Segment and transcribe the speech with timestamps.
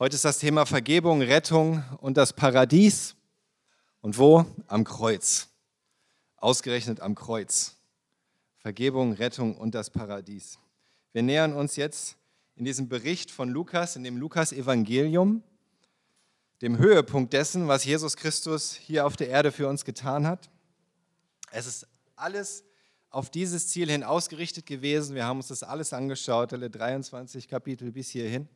[0.00, 3.16] Heute ist das Thema Vergebung, Rettung und das Paradies.
[4.00, 4.46] Und wo?
[4.68, 5.48] Am Kreuz.
[6.36, 7.74] Ausgerechnet am Kreuz.
[8.58, 10.60] Vergebung, Rettung und das Paradies.
[11.12, 12.16] Wir nähern uns jetzt
[12.54, 15.42] in diesem Bericht von Lukas, in dem Lukas-Evangelium,
[16.62, 20.48] dem Höhepunkt dessen, was Jesus Christus hier auf der Erde für uns getan hat.
[21.50, 22.62] Es ist alles
[23.10, 25.16] auf dieses Ziel hin ausgerichtet gewesen.
[25.16, 28.48] Wir haben uns das alles angeschaut, alle 23 Kapitel bis hierhin.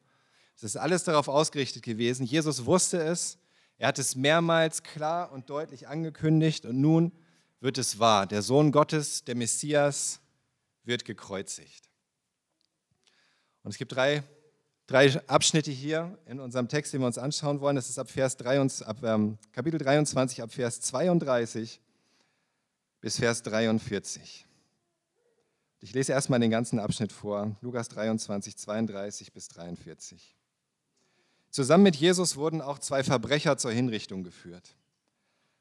[0.63, 2.25] Es ist alles darauf ausgerichtet gewesen.
[2.25, 3.37] Jesus wusste es.
[3.79, 7.11] Er hat es mehrmals klar und deutlich angekündigt und nun
[7.59, 8.29] wird es wahr.
[8.29, 10.21] Der Sohn Gottes, der Messias,
[10.85, 11.89] wird gekreuzigt.
[13.65, 14.23] Und es gibt drei,
[14.87, 17.75] drei Abschnitte hier in unserem Text, den wir uns anschauen wollen.
[17.75, 21.81] Das ist ab, Vers 23, ab ähm, Kapitel 23, ab Vers 32
[23.01, 24.47] bis Vers 43.
[25.81, 30.37] Ich lese erstmal den ganzen Abschnitt vor, Lukas 23, 32 bis 43.
[31.53, 34.75] Zusammen mit Jesus wurden auch zwei Verbrecher zur Hinrichtung geführt.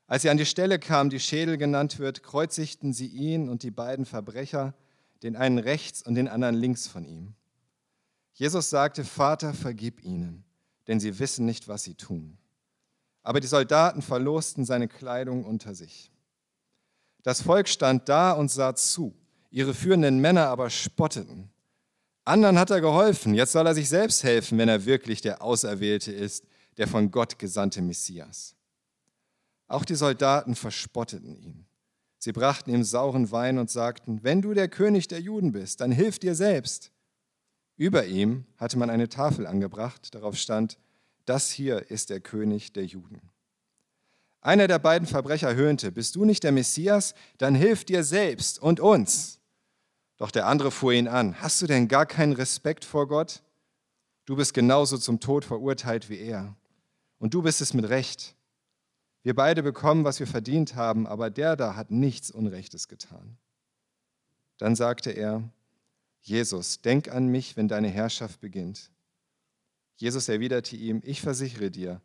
[0.08, 3.72] Als sie an die Stelle kamen, die Schädel genannt wird, kreuzigten sie ihn und die
[3.72, 4.73] beiden Verbrecher,
[5.22, 7.33] den einen rechts und den anderen links von ihm.
[8.33, 10.45] Jesus sagte, Vater, vergib ihnen,
[10.88, 12.38] denn sie wissen nicht, was sie tun.
[13.22, 16.09] Aber die Soldaten verlosten seine Kleidung unter sich.
[17.22, 19.14] Das Volk stand da und sah zu.
[19.50, 21.52] Ihre führenden Männer aber spotteten.
[22.23, 26.11] Anderen hat er geholfen, jetzt soll er sich selbst helfen, wenn er wirklich der Auserwählte
[26.11, 26.45] ist,
[26.77, 28.55] der von Gott gesandte Messias.
[29.67, 31.66] Auch die Soldaten verspotteten ihn.
[32.19, 35.92] Sie brachten ihm sauren Wein und sagten, wenn du der König der Juden bist, dann
[35.92, 36.92] hilf dir selbst.
[37.77, 40.77] Über ihm hatte man eine Tafel angebracht, darauf stand,
[41.25, 43.22] das hier ist der König der Juden.
[44.42, 47.16] Einer der beiden Verbrecher höhnte, bist du nicht der Messias?
[47.39, 49.41] Dann hilf dir selbst und uns.
[50.22, 53.41] Doch der andere fuhr ihn an, hast du denn gar keinen Respekt vor Gott?
[54.25, 56.55] Du bist genauso zum Tod verurteilt wie er.
[57.17, 58.36] Und du bist es mit Recht.
[59.23, 63.36] Wir beide bekommen, was wir verdient haben, aber der da hat nichts Unrechtes getan.
[64.60, 65.42] Dann sagte er,
[66.21, 68.92] Jesus, denk an mich, wenn deine Herrschaft beginnt.
[69.95, 71.99] Jesus erwiderte ihm, ich versichere dir,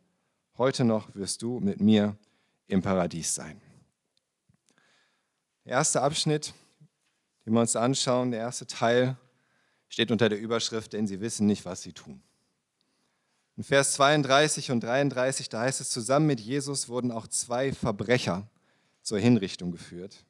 [0.57, 2.17] heute noch wirst du mit mir
[2.65, 3.61] im Paradies sein.
[5.65, 6.55] Der erste Abschnitt,
[7.47, 9.15] den wir uns anschauen, der erste Teil,
[9.87, 12.21] steht unter der Überschrift, denn sie wissen nicht, was sie tun.
[13.55, 18.49] In Vers 32 und 33, da heißt es, zusammen mit Jesus wurden auch zwei Verbrecher
[19.01, 20.25] zur Hinrichtung geführt.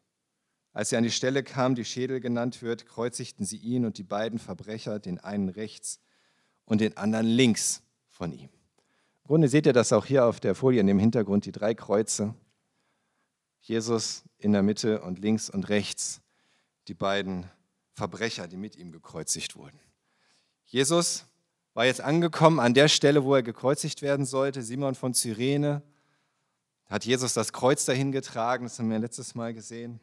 [0.74, 4.04] Als sie an die Stelle kamen, die Schädel genannt wird, kreuzigten sie ihn und die
[4.04, 6.00] beiden Verbrecher, den einen rechts
[6.66, 8.50] und den anderen links von ihm.
[9.24, 11.74] Im Grunde seht ihr das auch hier auf der Folie in dem Hintergrund, die drei
[11.74, 12.36] Kreuze.
[13.60, 16.22] Jesus in der Mitte und links und rechts
[16.88, 17.50] die beiden
[17.94, 19.80] Verbrecher, die mit ihm gekreuzigt wurden.
[20.66, 21.26] Jesus
[21.74, 24.62] war jetzt angekommen an der Stelle, wo er gekreuzigt werden sollte.
[24.62, 25.82] Simon von Cyrene
[26.86, 30.00] hat Jesus das Kreuz dahin getragen, das haben wir letztes Mal gesehen.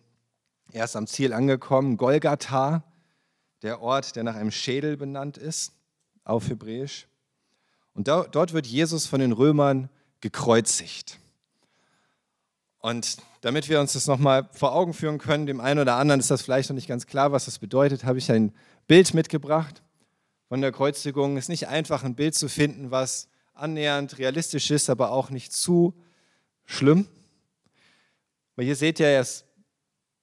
[0.72, 2.84] Er ist am Ziel angekommen, Golgatha,
[3.62, 5.72] der Ort, der nach einem Schädel benannt ist,
[6.24, 7.06] auf Hebräisch.
[7.94, 9.88] Und dort wird Jesus von den Römern
[10.20, 11.18] gekreuzigt.
[12.80, 16.30] Und damit wir uns das nochmal vor Augen führen können, dem einen oder anderen ist
[16.30, 18.54] das vielleicht noch nicht ganz klar, was das bedeutet, habe ich ein
[18.86, 19.82] Bild mitgebracht
[20.48, 21.36] von der Kreuzigung.
[21.36, 25.52] Es ist nicht einfach, ein Bild zu finden, was annähernd realistisch ist, aber auch nicht
[25.52, 25.92] zu
[26.64, 27.06] schlimm.
[28.56, 29.44] Weil hier seht ihr, er ist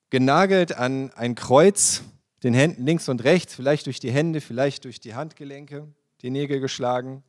[0.10, 2.02] genagelt an ein Kreuz,
[2.42, 5.88] den Händen links und rechts, vielleicht durch die Hände, vielleicht durch die Handgelenke,
[6.24, 7.24] die Nägel geschlagen.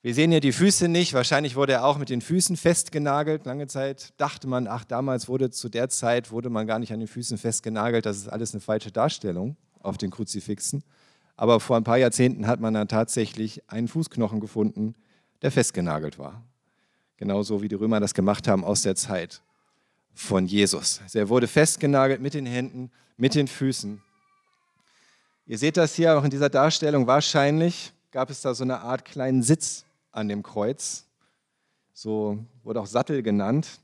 [0.00, 1.12] Wir sehen hier die Füße nicht.
[1.12, 3.44] Wahrscheinlich wurde er auch mit den Füßen festgenagelt.
[3.46, 7.00] Lange Zeit dachte man, ach, damals wurde zu der Zeit wurde man gar nicht an
[7.00, 8.06] den Füßen festgenagelt.
[8.06, 10.84] Das ist alles eine falsche Darstellung auf den Kruzifixen.
[11.36, 14.94] Aber vor ein paar Jahrzehnten hat man dann tatsächlich einen Fußknochen gefunden,
[15.42, 16.44] der festgenagelt war.
[17.16, 19.42] Genauso wie die Römer das gemacht haben aus der Zeit
[20.14, 21.00] von Jesus.
[21.02, 24.00] Also er wurde festgenagelt mit den Händen, mit den Füßen.
[25.46, 27.08] Ihr seht das hier auch in dieser Darstellung.
[27.08, 31.06] Wahrscheinlich gab es da so eine Art kleinen Sitz an dem Kreuz.
[31.92, 33.80] So wurde auch Sattel genannt,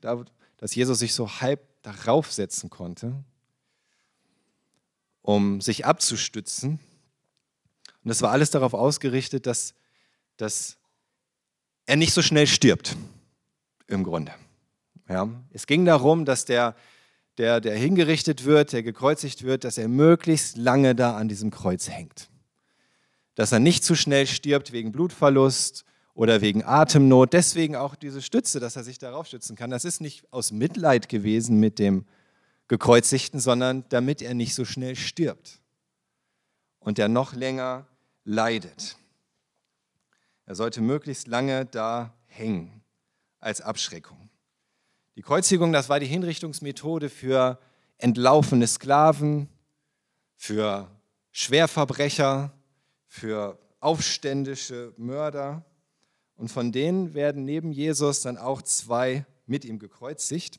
[0.56, 3.12] dass Jesus sich so halb darauf setzen konnte,
[5.22, 6.78] um sich abzustützen.
[8.02, 9.74] Und das war alles darauf ausgerichtet, dass,
[10.36, 10.76] dass
[11.86, 12.96] er nicht so schnell stirbt,
[13.86, 14.32] im Grunde.
[15.08, 16.74] Ja, es ging darum, dass der,
[17.36, 21.88] der, der hingerichtet wird, der gekreuzigt wird, dass er möglichst lange da an diesem Kreuz
[21.88, 22.30] hängt.
[23.34, 27.32] Dass er nicht zu schnell stirbt wegen Blutverlust oder wegen Atemnot.
[27.32, 29.70] Deswegen auch diese Stütze, dass er sich darauf stützen kann.
[29.70, 32.06] Das ist nicht aus Mitleid gewesen mit dem
[32.68, 35.60] Gekreuzigten, sondern damit er nicht so schnell stirbt
[36.78, 37.86] und er noch länger
[38.24, 38.96] leidet.
[40.46, 42.82] Er sollte möglichst lange da hängen
[43.40, 44.30] als Abschreckung.
[45.16, 47.58] Die Kreuzigung, das war die Hinrichtungsmethode für
[47.98, 49.48] entlaufene Sklaven,
[50.36, 50.90] für
[51.30, 52.52] Schwerverbrecher,
[53.06, 55.64] für aufständische Mörder.
[56.36, 60.58] Und von denen werden neben Jesus dann auch zwei mit ihm gekreuzigt.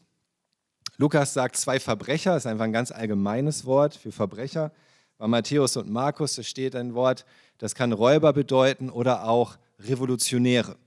[0.97, 4.71] Lukas sagt zwei Verbrecher, ist einfach ein ganz allgemeines Wort für Verbrecher.
[5.17, 7.25] Bei Matthäus und Markus steht ein Wort,
[7.57, 10.77] das kann Räuber bedeuten oder auch Revolutionäre,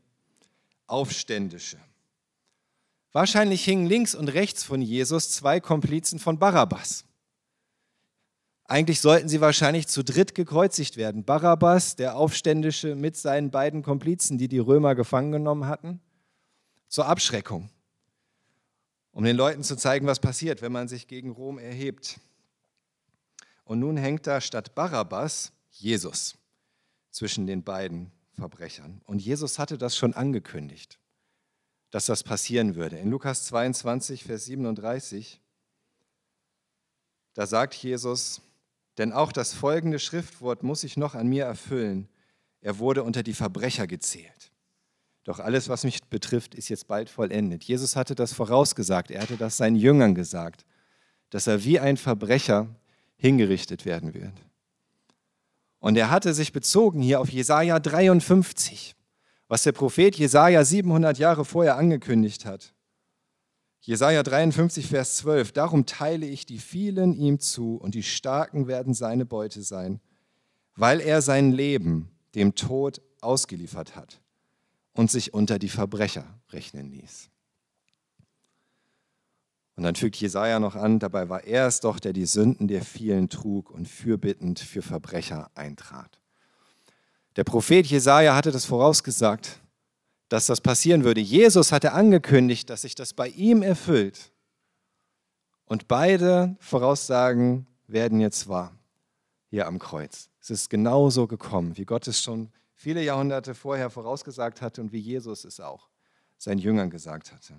[0.86, 1.78] Aufständische.
[3.12, 7.04] Wahrscheinlich hingen links und rechts von Jesus zwei Komplizen von Barabbas.
[8.70, 11.24] Eigentlich sollten sie wahrscheinlich zu dritt gekreuzigt werden.
[11.24, 16.00] Barabbas, der Aufständische, mit seinen beiden Komplizen, die die Römer gefangen genommen hatten,
[16.86, 17.70] zur Abschreckung,
[19.10, 22.20] um den Leuten zu zeigen, was passiert, wenn man sich gegen Rom erhebt.
[23.64, 26.36] Und nun hängt da statt Barabbas Jesus
[27.10, 29.00] zwischen den beiden Verbrechern.
[29.06, 30.98] Und Jesus hatte das schon angekündigt,
[31.88, 32.98] dass das passieren würde.
[32.98, 35.40] In Lukas 22, Vers 37,
[37.32, 38.42] da sagt Jesus,
[38.98, 42.08] denn auch das folgende Schriftwort muss sich noch an mir erfüllen.
[42.60, 44.52] Er wurde unter die Verbrecher gezählt.
[45.24, 47.62] Doch alles, was mich betrifft, ist jetzt bald vollendet.
[47.64, 49.10] Jesus hatte das vorausgesagt.
[49.10, 50.64] Er hatte das seinen Jüngern gesagt,
[51.30, 52.68] dass er wie ein Verbrecher
[53.16, 54.32] hingerichtet werden wird.
[55.80, 58.96] Und er hatte sich bezogen hier auf Jesaja 53,
[59.46, 62.72] was der Prophet Jesaja 700 Jahre vorher angekündigt hat.
[63.88, 65.52] Jesaja 53, Vers 12.
[65.52, 70.02] Darum teile ich die vielen ihm zu und die Starken werden seine Beute sein,
[70.76, 74.20] weil er sein Leben dem Tod ausgeliefert hat
[74.92, 77.30] und sich unter die Verbrecher rechnen ließ.
[79.76, 82.84] Und dann fügt Jesaja noch an, dabei war er es doch, der die Sünden der
[82.84, 86.20] vielen trug und fürbittend für Verbrecher eintrat.
[87.36, 89.62] Der Prophet Jesaja hatte das vorausgesagt
[90.28, 91.20] dass das passieren würde.
[91.20, 94.32] Jesus hatte angekündigt, dass sich das bei ihm erfüllt.
[95.64, 98.78] Und beide Voraussagen werden jetzt wahr
[99.50, 100.28] hier am Kreuz.
[100.40, 104.98] Es ist genauso gekommen, wie Gott es schon viele Jahrhunderte vorher vorausgesagt hatte und wie
[104.98, 105.88] Jesus es auch
[106.36, 107.54] seinen Jüngern gesagt hatte.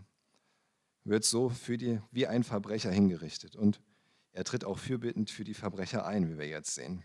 [1.03, 3.55] Wird so für die, wie ein Verbrecher hingerichtet.
[3.55, 3.81] Und
[4.31, 7.03] er tritt auch fürbittend für die Verbrecher ein, wie wir jetzt sehen.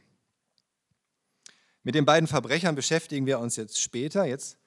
[1.82, 4.24] Mit den beiden Verbrechern beschäftigen wir uns jetzt später.
[4.24, 4.58] Jetzt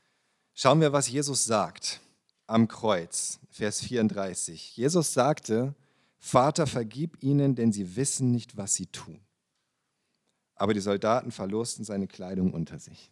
[0.59, 2.01] Schauen wir, was Jesus sagt
[2.47, 4.75] am Kreuz, Vers 34.
[4.75, 5.75] Jesus sagte,
[6.17, 9.21] Vater, vergib ihnen, denn sie wissen nicht, was sie tun.
[10.55, 13.11] Aber die Soldaten verlosten seine Kleidung unter sich.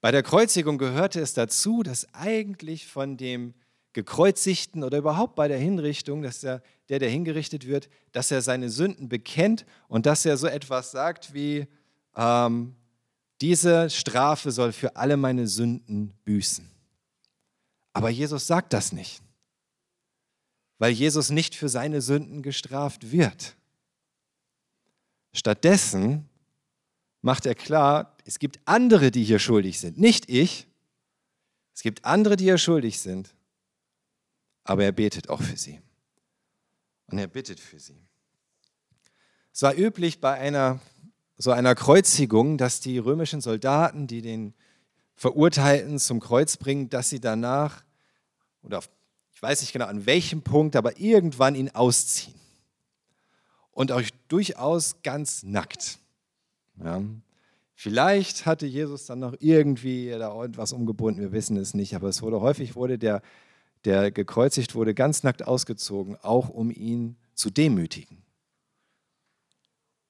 [0.00, 3.54] Bei der Kreuzigung gehörte es dazu, dass eigentlich von dem
[3.92, 8.68] Gekreuzigten oder überhaupt bei der Hinrichtung, dass der, der, der hingerichtet wird, dass er seine
[8.68, 11.68] Sünden bekennt und dass er so etwas sagt wie,
[12.16, 12.74] ähm,
[13.42, 16.70] diese Strafe soll für alle meine Sünden büßen.
[17.92, 19.20] Aber Jesus sagt das nicht,
[20.78, 23.56] weil Jesus nicht für seine Sünden gestraft wird.
[25.32, 26.28] Stattdessen
[27.20, 30.68] macht er klar, es gibt andere, die hier schuldig sind, nicht ich.
[31.74, 33.34] Es gibt andere, die hier schuldig sind,
[34.62, 35.82] aber er betet auch für sie.
[37.06, 38.06] Und er bittet für sie.
[39.52, 40.80] Es war üblich bei einer
[41.42, 44.54] so einer Kreuzigung, dass die römischen Soldaten, die den
[45.16, 47.82] Verurteilten zum Kreuz bringen, dass sie danach,
[48.62, 48.80] oder
[49.34, 52.38] ich weiß nicht genau an welchem Punkt, aber irgendwann ihn ausziehen.
[53.72, 55.98] Und auch durchaus ganz nackt.
[56.80, 57.02] Ja.
[57.74, 62.22] Vielleicht hatte Jesus dann noch irgendwie da irgendwas umgebunden, wir wissen es nicht, aber es
[62.22, 63.20] wurde häufig wurde der,
[63.84, 68.22] der gekreuzigt wurde, ganz nackt ausgezogen, auch um ihn zu demütigen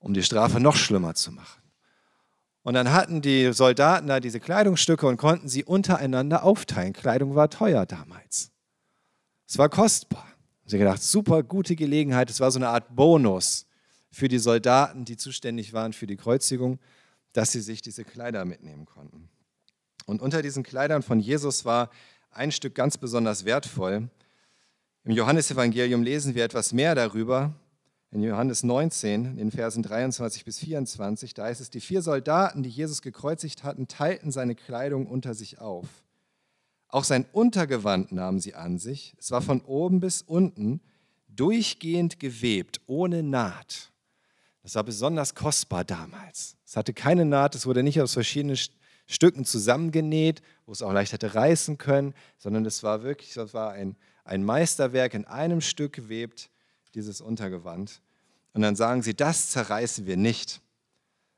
[0.02, 1.62] um die Strafe noch schlimmer zu machen.
[2.62, 6.92] Und dann hatten die Soldaten da diese Kleidungsstücke und konnten sie untereinander aufteilen.
[6.92, 8.50] Kleidung war teuer damals.
[9.48, 10.26] Es war kostbar.
[10.64, 12.30] Sie haben gedacht, super gute Gelegenheit.
[12.30, 13.66] Es war so eine Art Bonus
[14.10, 16.78] für die Soldaten, die zuständig waren für die Kreuzigung,
[17.32, 19.28] dass sie sich diese Kleider mitnehmen konnten.
[20.06, 21.90] Und unter diesen Kleidern von Jesus war
[22.30, 24.08] ein Stück ganz besonders wertvoll.
[25.04, 27.54] Im Johannesevangelium lesen wir etwas mehr darüber.
[28.12, 32.62] In Johannes 19, in den Versen 23 bis 24, da heißt es, die vier Soldaten,
[32.62, 35.86] die Jesus gekreuzigt hatten, teilten seine Kleidung unter sich auf.
[36.88, 39.14] Auch sein Untergewand nahmen sie an sich.
[39.18, 40.82] Es war von oben bis unten
[41.26, 43.90] durchgehend gewebt, ohne Naht.
[44.62, 46.58] Das war besonders kostbar damals.
[46.66, 48.58] Es hatte keine Naht, es wurde nicht aus verschiedenen
[49.06, 53.72] Stücken zusammengenäht, wo es auch leicht hätte reißen können, sondern es war wirklich, das war
[53.72, 56.50] ein, ein Meisterwerk in einem Stück gewebt
[56.94, 58.00] dieses Untergewand.
[58.52, 60.60] Und dann sagen sie, das zerreißen wir nicht.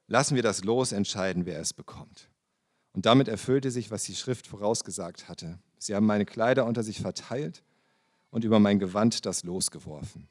[0.06, 2.28] Lassen wir das los entscheiden, wer es bekommt.
[2.92, 5.58] Und damit erfüllte sich, was die Schrift vorausgesagt hatte.
[5.78, 7.62] Sie haben meine Kleider unter sich verteilt
[8.30, 10.28] und über mein Gewand das losgeworfen.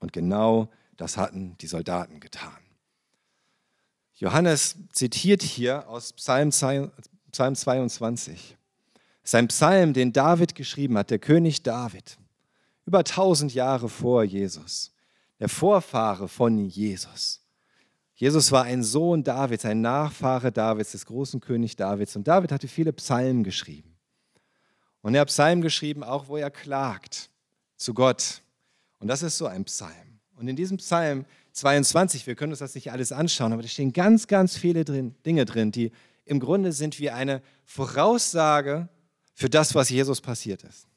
[0.00, 2.56] Und genau das hatten die Soldaten getan.
[4.14, 8.56] Johannes zitiert hier aus Psalm 22.
[9.24, 12.18] Sein Psalm, den David geschrieben hat, der König David,
[12.86, 14.92] über tausend Jahre vor Jesus,
[15.40, 17.40] der Vorfahre von Jesus.
[18.14, 22.14] Jesus war ein Sohn Davids, ein Nachfahre Davids, des großen König Davids.
[22.14, 23.96] Und David hatte viele Psalmen geschrieben.
[25.02, 27.30] Und er hat Psalmen geschrieben, auch wo er klagt
[27.76, 28.42] zu Gott.
[29.00, 30.20] Und das ist so ein Psalm.
[30.36, 33.92] Und in diesem Psalm 22, wir können uns das nicht alles anschauen, aber da stehen
[33.92, 35.92] ganz, ganz viele drin, Dinge drin, die
[36.24, 38.88] im Grunde sind wie eine Voraussage
[39.34, 40.88] für das, was Jesus passiert ist.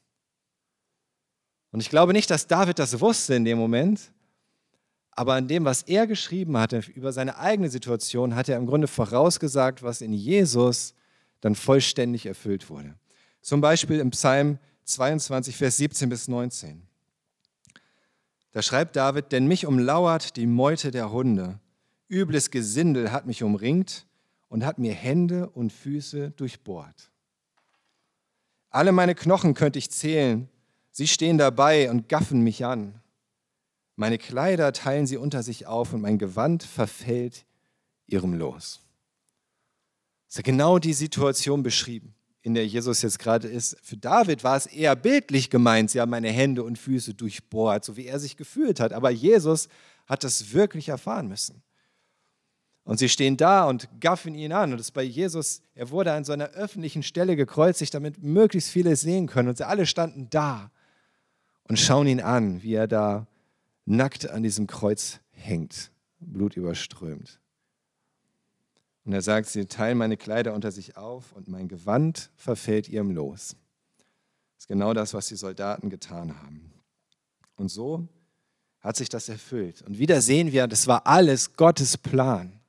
[1.70, 4.12] Und ich glaube nicht, dass David das wusste in dem Moment,
[5.10, 8.86] aber in dem, was er geschrieben hatte über seine eigene Situation, hat er im Grunde
[8.86, 10.94] vorausgesagt, was in Jesus
[11.40, 12.94] dann vollständig erfüllt wurde.
[13.42, 16.82] Zum Beispiel im Psalm 22, Vers 17 bis 19.
[18.52, 21.60] Da schreibt David, denn mich umlauert die Meute der Hunde.
[22.08, 24.06] Übles Gesindel hat mich umringt
[24.48, 27.10] und hat mir Hände und Füße durchbohrt.
[28.70, 30.48] Alle meine Knochen könnte ich zählen.
[30.98, 33.00] Sie stehen dabei und gaffen mich an.
[33.94, 37.44] Meine Kleider teilen sie unter sich auf und mein Gewand verfällt
[38.08, 38.80] ihrem Los.
[40.26, 43.76] Das ist ja genau die Situation beschrieben, in der Jesus jetzt gerade ist.
[43.80, 47.96] Für David war es eher bildlich gemeint, sie haben meine Hände und Füße durchbohrt, so
[47.96, 48.92] wie er sich gefühlt hat.
[48.92, 49.68] Aber Jesus
[50.06, 51.62] hat das wirklich erfahren müssen.
[52.82, 54.72] Und sie stehen da und gaffen ihn an.
[54.72, 58.70] Und das ist bei Jesus, er wurde an so einer öffentlichen Stelle gekreuzigt, damit möglichst
[58.70, 59.50] viele es sehen können.
[59.50, 60.72] Und sie alle standen da
[61.68, 63.26] und schauen ihn an, wie er da
[63.84, 67.40] nackt an diesem Kreuz hängt, blutüberströmt.
[69.04, 73.10] Und er sagt, sie teilen meine Kleider unter sich auf und mein Gewand verfällt ihrem
[73.10, 73.56] Los.
[74.54, 76.72] Das ist genau das, was die Soldaten getan haben.
[77.56, 78.06] Und so
[78.80, 79.82] hat sich das erfüllt.
[79.82, 82.60] Und wieder sehen wir, das war alles Gottes Plan.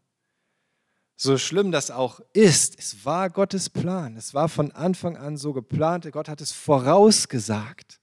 [1.17, 4.15] So schlimm das auch ist, es war Gottes Plan.
[4.15, 6.09] Es war von Anfang an so geplant.
[6.13, 7.99] Gott hat es vorausgesagt,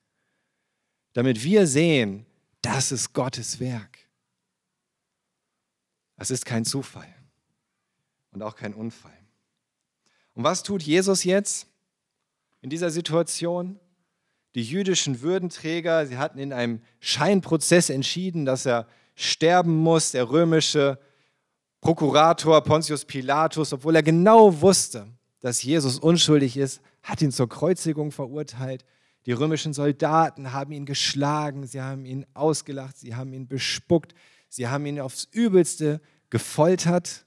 [1.17, 2.27] damit wir sehen,
[2.61, 4.01] das ist Gottes Werk.
[6.19, 7.09] Das ist kein Zufall
[8.33, 9.17] und auch kein Unfall.
[10.35, 11.69] Und was tut Jesus jetzt
[12.61, 13.81] in dieser Situation?
[14.55, 20.13] Die jüdischen Würdenträger, sie hatten in einem Scheinprozess entschieden, dass er sterben muss.
[20.13, 20.99] Der römische
[21.81, 25.07] Prokurator Pontius Pilatus, obwohl er genau wusste,
[25.41, 28.85] dass Jesus unschuldig ist, hat ihn zur Kreuzigung verurteilt.
[29.27, 34.15] Die römischen Soldaten haben ihn geschlagen, sie haben ihn ausgelacht, sie haben ihn bespuckt,
[34.49, 37.27] sie haben ihn aufs Übelste gefoltert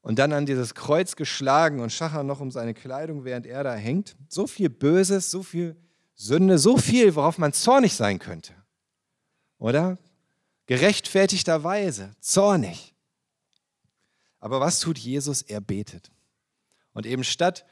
[0.00, 3.74] und dann an dieses Kreuz geschlagen und schachern noch um seine Kleidung, während er da
[3.74, 4.16] hängt.
[4.28, 5.76] So viel Böses, so viel
[6.14, 8.54] Sünde, so viel, worauf man zornig sein könnte.
[9.58, 9.98] Oder?
[10.66, 12.94] Gerechtfertigterweise, zornig.
[14.40, 15.42] Aber was tut Jesus?
[15.42, 16.10] Er betet.
[16.92, 17.66] Und eben statt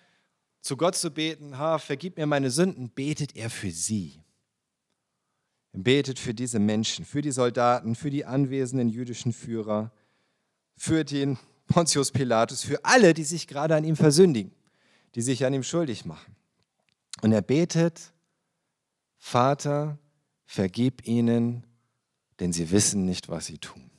[0.62, 4.22] zu Gott zu beten, ha, vergib mir meine Sünden, betet er für sie.
[5.72, 9.92] Er betet für diese Menschen, für die Soldaten, für die anwesenden jüdischen Führer,
[10.76, 14.52] für den Pontius Pilatus, für alle, die sich gerade an ihm versündigen,
[15.14, 16.36] die sich an ihm schuldig machen.
[17.22, 18.12] Und er betet,
[19.18, 19.98] Vater,
[20.44, 21.66] vergib ihnen,
[22.40, 23.90] denn sie wissen nicht, was sie tun.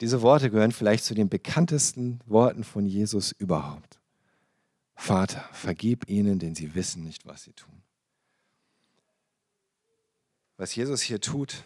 [0.00, 3.98] Diese Worte gehören vielleicht zu den bekanntesten Worten von Jesus überhaupt.
[4.96, 7.82] Vater, vergib ihnen, denn sie wissen nicht, was sie tun.
[10.56, 11.64] Was Jesus hier tut,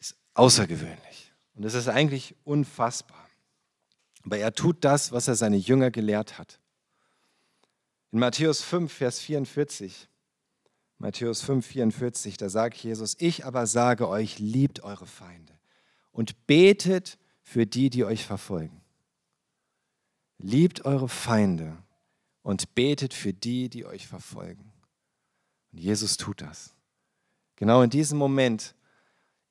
[0.00, 1.32] ist außergewöhnlich.
[1.54, 3.28] Und es ist eigentlich unfassbar.
[4.24, 6.60] Aber er tut das, was er seine Jünger gelehrt hat.
[8.10, 10.08] In Matthäus 5, Vers 44,
[10.98, 15.52] Matthäus 5, 44, da sagt Jesus, ich aber sage euch, liebt eure Feinde
[16.10, 18.80] und betet für die, die euch verfolgen.
[20.38, 21.76] Liebt eure Feinde
[22.42, 24.72] und betet für die, die euch verfolgen.
[25.72, 26.74] Und Jesus tut das.
[27.56, 28.74] Genau in diesem Moment.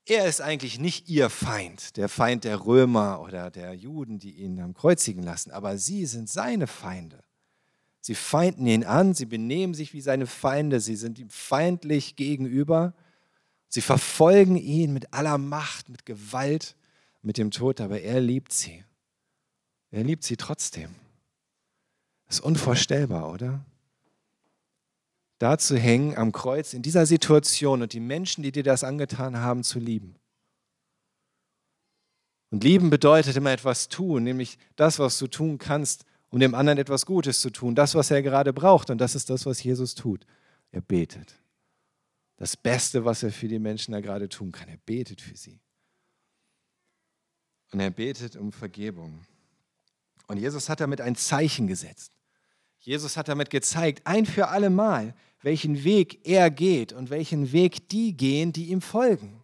[0.05, 4.61] Er ist eigentlich nicht ihr Feind, der Feind der Römer oder der Juden, die ihn
[4.61, 7.21] haben kreuzigen lassen, aber sie sind seine Feinde.
[7.99, 12.93] Sie feinden ihn an, sie benehmen sich wie seine Feinde, sie sind ihm feindlich gegenüber.
[13.67, 16.77] Sie verfolgen ihn mit aller Macht, mit Gewalt,
[17.21, 18.85] mit dem Tod, aber er liebt sie.
[19.91, 20.93] Er liebt sie trotzdem.
[22.27, 23.65] Das ist unvorstellbar, oder?
[25.39, 29.37] Da zu hängen am Kreuz in dieser Situation und die Menschen, die dir das angetan
[29.37, 30.15] haben, zu lieben.
[32.49, 36.79] Und lieben bedeutet immer etwas tun, nämlich das, was du tun kannst, um dem anderen
[36.79, 38.89] etwas Gutes zu tun, das, was er gerade braucht.
[38.89, 40.25] Und das ist das, was Jesus tut.
[40.71, 41.35] Er betet.
[42.37, 44.69] Das Beste, was er für die Menschen da gerade tun kann.
[44.69, 45.59] Er betet für sie.
[47.71, 49.21] Und er betet um Vergebung.
[50.27, 52.11] Und Jesus hat damit ein Zeichen gesetzt.
[52.79, 57.89] Jesus hat damit gezeigt, ein für alle Mal, welchen Weg er geht und welchen Weg
[57.89, 59.43] die gehen, die ihm folgen.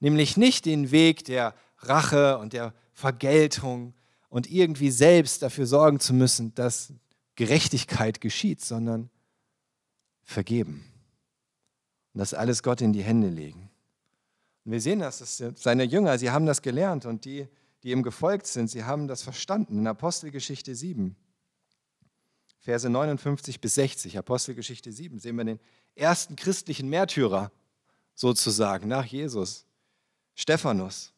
[0.00, 3.94] Nämlich nicht den Weg der Rache und der Vergeltung
[4.28, 6.92] und irgendwie selbst dafür sorgen zu müssen, dass
[7.36, 9.10] Gerechtigkeit geschieht, sondern
[10.24, 10.84] vergeben.
[12.12, 13.70] Und das alles Gott in die Hände legen.
[14.64, 17.46] Und wir sehen das, dass seine Jünger, sie haben das gelernt und die,
[17.86, 19.78] die ihm gefolgt sind, sie haben das verstanden.
[19.78, 21.14] In Apostelgeschichte 7,
[22.58, 25.60] Verse 59 bis 60, Apostelgeschichte 7, sehen wir den
[25.94, 27.52] ersten christlichen Märtyrer
[28.16, 29.66] sozusagen nach Jesus,
[30.34, 31.12] Stephanus.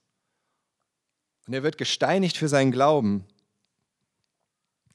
[1.47, 3.25] Und er wird gesteinigt für seinen Glauben.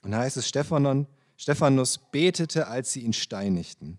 [0.04, 3.98] Und da heißt es, Stephanus betete, als sie ihn steinigten.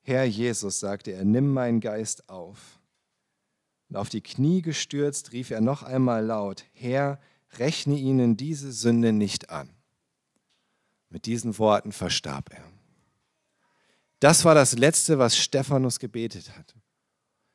[0.00, 2.77] Herr Jesus, sagte er, nimm meinen Geist auf.
[3.88, 7.20] Und auf die Knie gestürzt rief er noch einmal laut, Herr,
[7.58, 9.70] rechne ihnen diese Sünde nicht an.
[11.08, 12.64] Mit diesen Worten verstarb er.
[14.20, 16.74] Das war das Letzte, was Stephanus gebetet hat,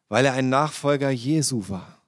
[0.08, 2.02] weil er ein Nachfolger Jesu war,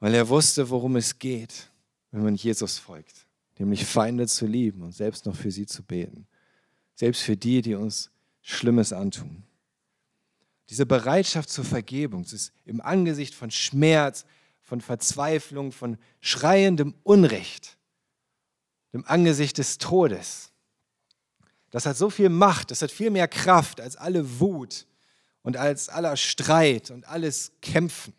[0.00, 1.70] weil er wusste, worum es geht,
[2.10, 3.26] wenn man Jesus folgt,
[3.58, 6.26] nämlich Feinde zu lieben und selbst noch für sie zu beten,
[6.94, 8.10] selbst für die, die uns
[8.42, 9.44] Schlimmes antun.
[10.70, 14.24] Diese Bereitschaft zur Vergebung, das ist im Angesicht von Schmerz,
[14.60, 17.78] von Verzweiflung, von schreiendem Unrecht,
[18.92, 20.52] im Angesicht des Todes.
[21.70, 24.86] Das hat so viel Macht, das hat viel mehr Kraft als alle Wut
[25.42, 28.12] und als aller Streit und alles Kämpfen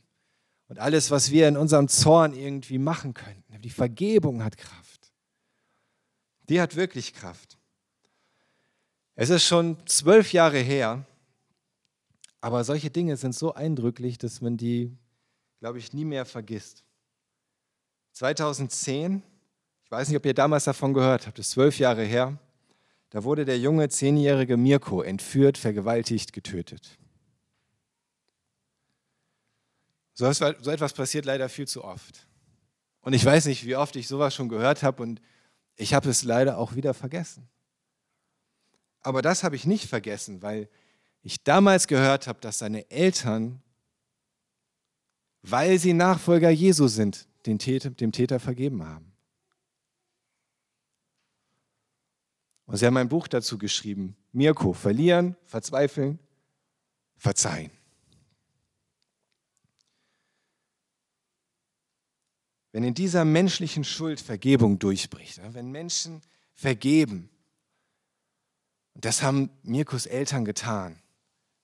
[0.67, 3.61] und alles, was wir in unserem Zorn irgendwie machen könnten.
[3.61, 5.11] Die Vergebung hat Kraft.
[6.47, 7.57] Die hat wirklich Kraft.
[9.15, 11.05] Es ist schon zwölf Jahre her,
[12.41, 14.97] aber solche Dinge sind so eindrücklich, dass man die,
[15.59, 16.83] glaube ich, nie mehr vergisst.
[18.13, 19.21] 2010,
[19.83, 22.37] ich weiß nicht, ob ihr damals davon gehört habt, das ist zwölf Jahre her,
[23.09, 26.97] da wurde der junge zehnjährige Mirko entführt, vergewaltigt, getötet.
[30.13, 32.27] So etwas passiert leider viel zu oft.
[33.01, 35.21] Und ich weiß nicht, wie oft ich sowas schon gehört habe und
[35.77, 37.47] ich habe es leider auch wieder vergessen.
[39.01, 40.69] Aber das habe ich nicht vergessen, weil
[41.21, 43.61] ich damals gehört habe, dass seine Eltern,
[45.41, 49.11] weil sie Nachfolger Jesu sind, dem Täter, dem Täter vergeben haben.
[52.65, 56.19] Und sie haben ein Buch dazu geschrieben, Mirko, verlieren, verzweifeln,
[57.17, 57.71] verzeihen.
[62.71, 66.21] Wenn in dieser menschlichen Schuld Vergebung durchbricht, wenn Menschen
[66.53, 67.31] vergeben,
[68.93, 71.01] und das haben Mirkus Eltern getan,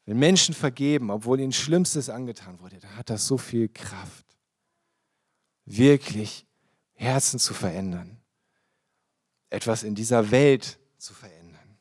[0.06, 4.26] wenn Menschen vergeben, obwohl ihnen Schlimmstes angetan wurde, dann hat das so viel Kraft,
[5.66, 6.46] wirklich
[6.94, 8.18] Herzen zu verändern,
[9.50, 11.78] etwas in dieser Welt zu verändern.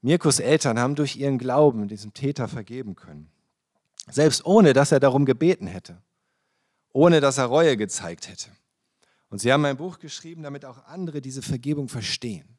[0.00, 3.30] Mirkus Eltern haben durch ihren Glauben diesem Täter vergeben können,
[4.10, 6.00] selbst ohne dass er darum gebeten hätte,
[6.92, 8.50] ohne dass er Reue gezeigt hätte.
[9.28, 12.56] Und sie haben ein Buch geschrieben, damit auch andere diese Vergebung verstehen,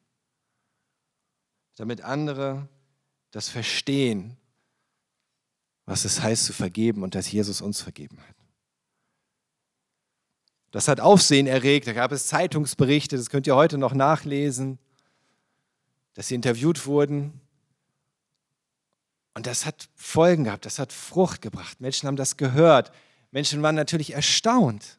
[1.76, 2.68] damit andere
[3.30, 4.36] das Verstehen,
[5.86, 8.36] was es heißt zu vergeben und dass Jesus uns vergeben hat.
[10.70, 14.78] Das hat Aufsehen erregt, da gab es Zeitungsberichte, das könnt ihr heute noch nachlesen,
[16.14, 17.40] dass sie interviewt wurden.
[19.34, 21.80] Und das hat Folgen gehabt, das hat Frucht gebracht.
[21.80, 22.92] Menschen haben das gehört.
[23.30, 24.98] Menschen waren natürlich erstaunt.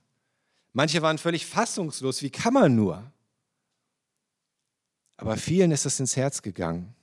[0.73, 3.11] Manche waren völlig fassungslos, wie kann man nur?
[5.17, 6.95] Aber vielen ist das ins Herz gegangen.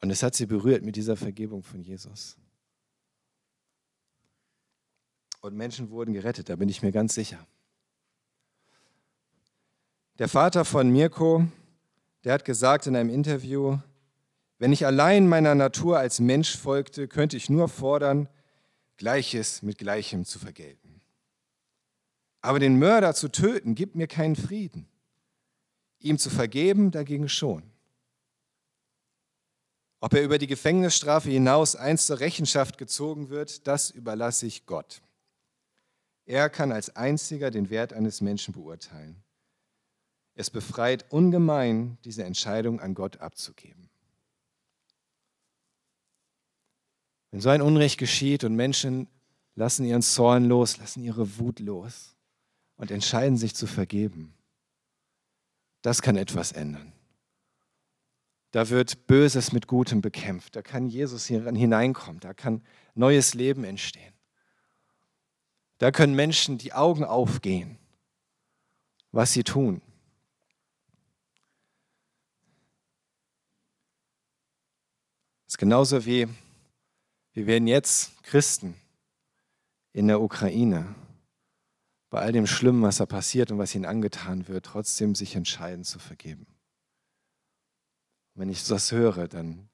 [0.00, 2.36] Und es hat sie berührt mit dieser Vergebung von Jesus.
[5.40, 7.46] Und Menschen wurden gerettet, da bin ich mir ganz sicher.
[10.18, 11.46] Der Vater von Mirko,
[12.24, 13.78] der hat gesagt in einem Interview,
[14.58, 18.28] wenn ich allein meiner Natur als Mensch folgte, könnte ich nur fordern,
[18.98, 21.00] Gleiches mit Gleichem zu vergelten.
[22.42, 24.86] Aber den Mörder zu töten, gibt mir keinen Frieden.
[26.00, 27.69] Ihm zu vergeben, dagegen schon.
[30.00, 35.02] Ob er über die Gefängnisstrafe hinaus einst zur Rechenschaft gezogen wird, das überlasse ich Gott.
[36.24, 39.22] Er kann als einziger den Wert eines Menschen beurteilen.
[40.34, 43.90] Es befreit ungemein, diese Entscheidung an Gott abzugeben.
[47.30, 49.06] Wenn so ein Unrecht geschieht und Menschen
[49.54, 52.16] lassen ihren Zorn los, lassen ihre Wut los
[52.76, 54.34] und entscheiden sich zu vergeben.
[55.82, 56.92] Das kann etwas ändern.
[58.50, 60.56] Da wird Böses mit Gutem bekämpft.
[60.56, 62.20] Da kann Jesus hineinkommen.
[62.20, 62.62] Da kann
[62.94, 64.12] neues Leben entstehen.
[65.78, 67.78] Da können Menschen die Augen aufgehen,
[69.12, 69.80] was sie tun.
[75.46, 76.28] Es ist genauso wie,
[77.32, 78.74] wir werden jetzt Christen
[79.92, 80.94] in der Ukraine,
[82.10, 85.84] bei all dem Schlimmen, was da passiert und was ihnen angetan wird, trotzdem sich entscheiden
[85.84, 86.46] zu vergeben.
[88.40, 89.68] Wenn ich das höre, dann,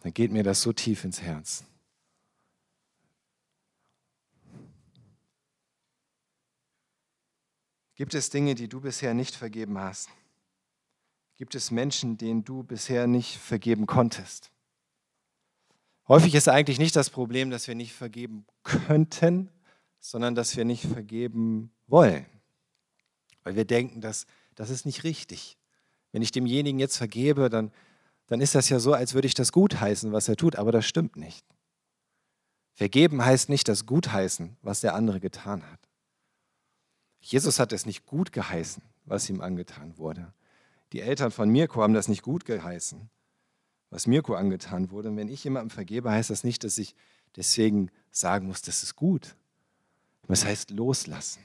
[0.00, 1.62] dann geht mir das so tief ins Herz.
[7.94, 10.08] Gibt es Dinge, die du bisher nicht vergeben hast?
[11.36, 14.50] Gibt es Menschen, denen du bisher nicht vergeben konntest?
[16.08, 19.50] Häufig ist eigentlich nicht das Problem, dass wir nicht vergeben könnten,
[20.00, 22.26] sondern dass wir nicht vergeben wollen.
[23.44, 25.59] Weil wir denken, dass das ist nicht richtig.
[26.12, 27.72] Wenn ich demjenigen jetzt vergebe, dann,
[28.26, 30.86] dann ist das ja so, als würde ich das gutheißen, was er tut, aber das
[30.86, 31.44] stimmt nicht.
[32.74, 35.80] Vergeben heißt nicht das Gutheißen, was der andere getan hat.
[37.20, 40.32] Jesus hat es nicht gut geheißen, was ihm angetan wurde.
[40.92, 43.10] Die Eltern von Mirko haben das nicht gut geheißen,
[43.90, 45.10] was Mirko angetan wurde.
[45.10, 46.94] Und wenn ich jemandem vergebe, heißt das nicht, dass ich
[47.36, 49.36] deswegen sagen muss, das ist gut.
[50.26, 51.42] Das heißt loslassen.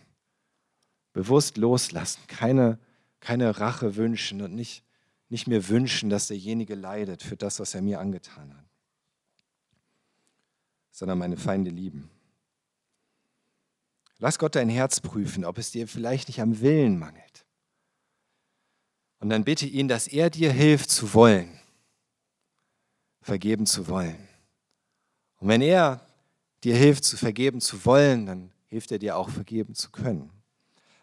[1.13, 2.21] Bewusst loslassen.
[2.28, 2.80] Keine,
[3.26, 4.84] keine Rache wünschen und nicht,
[5.30, 8.70] nicht mehr wünschen, dass derjenige leidet für das, was er mir angetan hat.
[10.92, 12.08] Sondern meine Feinde lieben.
[14.20, 17.48] Lass Gott dein Herz prüfen, ob es dir vielleicht nicht am Willen mangelt.
[19.20, 21.60] Und dann bitte ihn, dass er dir hilft zu wollen,
[23.22, 24.28] vergeben zu wollen.
[25.38, 26.06] Und wenn er
[26.64, 30.35] dir hilft zu vergeben zu wollen, dann hilft er dir auch vergeben zu können.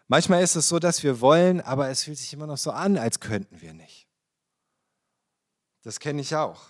[0.07, 2.97] Manchmal ist es so, dass wir wollen, aber es fühlt sich immer noch so an,
[2.97, 4.07] als könnten wir nicht.
[5.81, 6.61] Das kenne ich auch,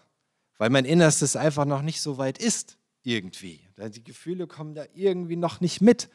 [0.57, 3.61] weil mein Innerstes einfach noch nicht so weit ist irgendwie.
[3.77, 6.09] Die Gefühle kommen da irgendwie noch nicht mit.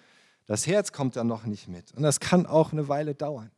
[0.46, 1.92] Das Herz kommt da noch nicht mit.
[1.92, 3.50] Und das kann auch eine Weile dauern.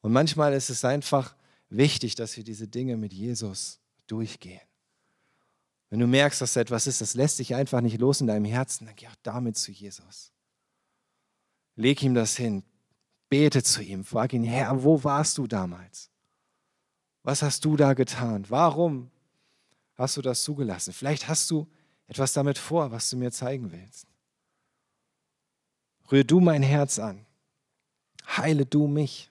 [0.00, 1.34] Und manchmal ist es einfach
[1.68, 4.60] wichtig, dass wir diese Dinge mit Jesus durchgehen.
[5.90, 8.46] Wenn du merkst, dass da etwas ist, das lässt sich einfach nicht los in deinem
[8.46, 10.31] Herzen, dann geh auch damit zu Jesus.
[11.74, 12.64] Leg ihm das hin.
[13.28, 14.04] Bete zu ihm.
[14.04, 16.10] Frag ihn, Herr, wo warst du damals?
[17.22, 18.44] Was hast du da getan?
[18.48, 19.10] Warum
[19.94, 20.92] hast du das zugelassen?
[20.92, 21.66] Vielleicht hast du
[22.08, 24.06] etwas damit vor, was du mir zeigen willst.
[26.10, 27.24] Rühr du mein Herz an.
[28.26, 29.30] Heile du mich,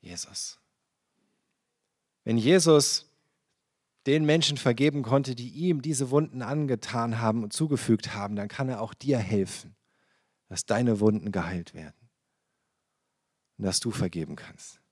[0.00, 0.58] Jesus.
[2.24, 3.08] Wenn Jesus
[4.06, 8.68] den Menschen vergeben konnte, die ihm diese Wunden angetan haben und zugefügt haben, dann kann
[8.68, 9.74] er auch dir helfen,
[10.52, 12.10] dass deine Wunden geheilt werden
[13.56, 14.82] und dass du vergeben kannst.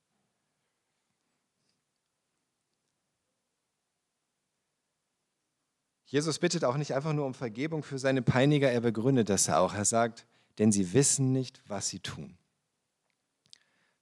[6.06, 9.74] Jesus bittet auch nicht einfach nur um Vergebung für seine Peiniger, er begründet das auch.
[9.74, 12.38] Er sagt, denn sie wissen nicht, was sie tun.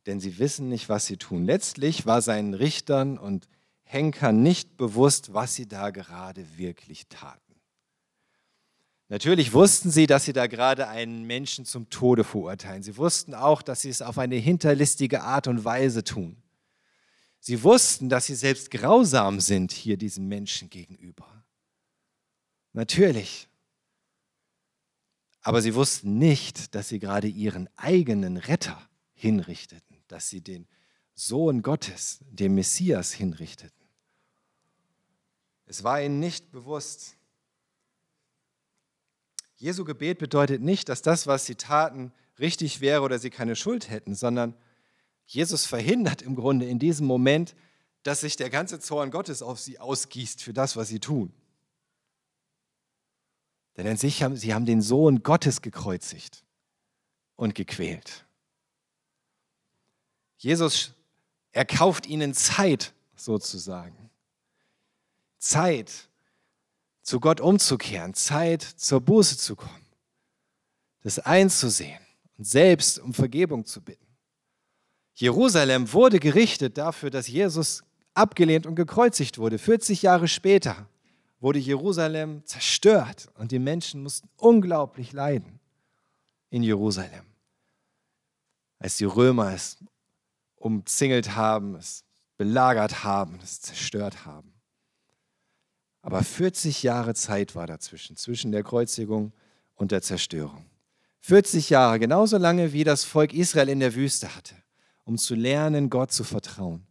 [0.07, 1.45] Denn sie wissen nicht, was sie tun.
[1.45, 3.49] Letztlich war seinen Richtern und
[3.83, 7.48] Henkern nicht bewusst, was sie da gerade wirklich taten.
[9.09, 12.83] Natürlich wussten sie, dass sie da gerade einen Menschen zum Tode verurteilen.
[12.83, 16.37] Sie wussten auch, dass sie es auf eine hinterlistige Art und Weise tun.
[17.41, 21.45] Sie wussten, dass sie selbst grausam sind hier diesem Menschen gegenüber.
[22.75, 23.49] Natürlich.
[25.41, 28.79] Aber sie wussten nicht, dass sie gerade ihren eigenen Retter
[29.15, 30.67] hinrichteten, dass sie den
[31.15, 33.73] Sohn Gottes, den Messias hinrichteten.
[35.67, 37.18] Es war ihnen nicht bewusst.
[39.59, 43.91] Jesu Gebet bedeutet nicht, dass das, was sie taten, richtig wäre oder sie keine Schuld
[43.91, 44.55] hätten, sondern
[45.27, 47.57] Jesus verhindert im Grunde in diesem Moment,
[48.05, 51.33] dass sich der ganze Zorn Gottes auf sie ausgießt für das, was sie tun.
[53.77, 56.45] Denn an sich haben sie haben den Sohn Gottes gekreuzigt
[57.37, 58.25] und gequält.
[60.37, 60.93] Jesus
[61.51, 64.11] erkauft ihnen Zeit sozusagen.
[65.39, 66.08] Zeit,
[67.09, 69.87] zu Gott umzukehren, Zeit, zur Buße zu kommen,
[71.01, 72.03] das einzusehen
[72.37, 74.07] und selbst um Vergebung zu bitten.
[75.15, 80.87] Jerusalem wurde gerichtet dafür, dass Jesus abgelehnt und gekreuzigt wurde, 40 Jahre später
[81.41, 85.61] wurde Jerusalem zerstört und die Menschen mussten unglaublich leiden
[86.51, 87.25] in Jerusalem.
[88.81, 89.79] Als die Römer es
[90.57, 92.05] umzingelt haben, es
[92.37, 94.58] belagert haben, es zerstört haben.
[96.03, 99.33] Aber 40 Jahre Zeit war dazwischen, zwischen der Kreuzigung
[99.75, 100.65] und der Zerstörung.
[101.21, 104.55] 40 Jahre, genauso lange wie das Volk Israel in der Wüste hatte,
[105.05, 106.87] um zu lernen, Gott zu vertrauen,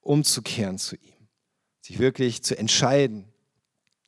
[0.00, 1.28] umzukehren zu ihm,
[1.80, 3.32] sich wirklich zu entscheiden,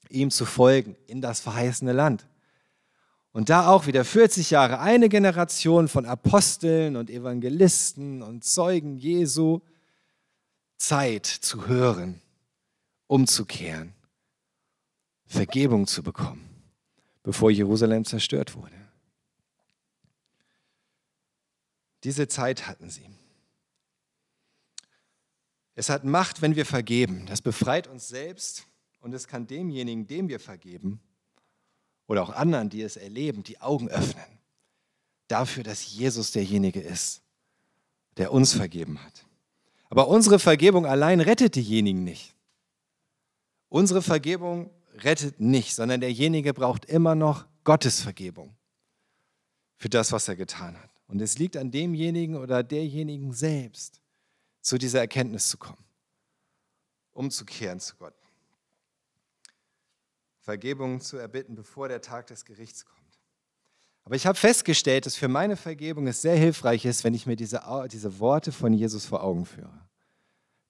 [0.08, 2.26] ihm zu folgen in das verheißene Land.
[3.32, 9.60] Und da auch wieder 40 Jahre eine Generation von Aposteln und Evangelisten und Zeugen Jesu
[10.78, 12.20] Zeit zu hören,
[13.06, 13.94] umzukehren,
[15.30, 16.44] Vergebung zu bekommen,
[17.22, 18.74] bevor Jerusalem zerstört wurde.
[22.02, 23.08] Diese Zeit hatten sie.
[25.76, 27.26] Es hat Macht, wenn wir vergeben.
[27.26, 28.66] Das befreit uns selbst
[28.98, 31.00] und es kann demjenigen, dem wir vergeben,
[32.08, 34.40] oder auch anderen, die es erleben, die Augen öffnen.
[35.28, 37.22] Dafür, dass Jesus derjenige ist,
[38.16, 39.24] der uns vergeben hat.
[39.90, 42.34] Aber unsere Vergebung allein rettet diejenigen nicht.
[43.68, 44.70] Unsere Vergebung
[45.04, 48.56] rettet nicht, sondern derjenige braucht immer noch Gottes Vergebung
[49.76, 50.90] für das, was er getan hat.
[51.06, 54.00] Und es liegt an demjenigen oder derjenigen selbst,
[54.60, 55.84] zu dieser Erkenntnis zu kommen,
[57.12, 58.14] umzukehren zu Gott.
[60.40, 63.00] Vergebung zu erbitten, bevor der Tag des Gerichts kommt.
[64.04, 67.36] Aber ich habe festgestellt, dass für meine Vergebung es sehr hilfreich ist, wenn ich mir
[67.36, 69.86] diese, diese Worte von Jesus vor Augen führe.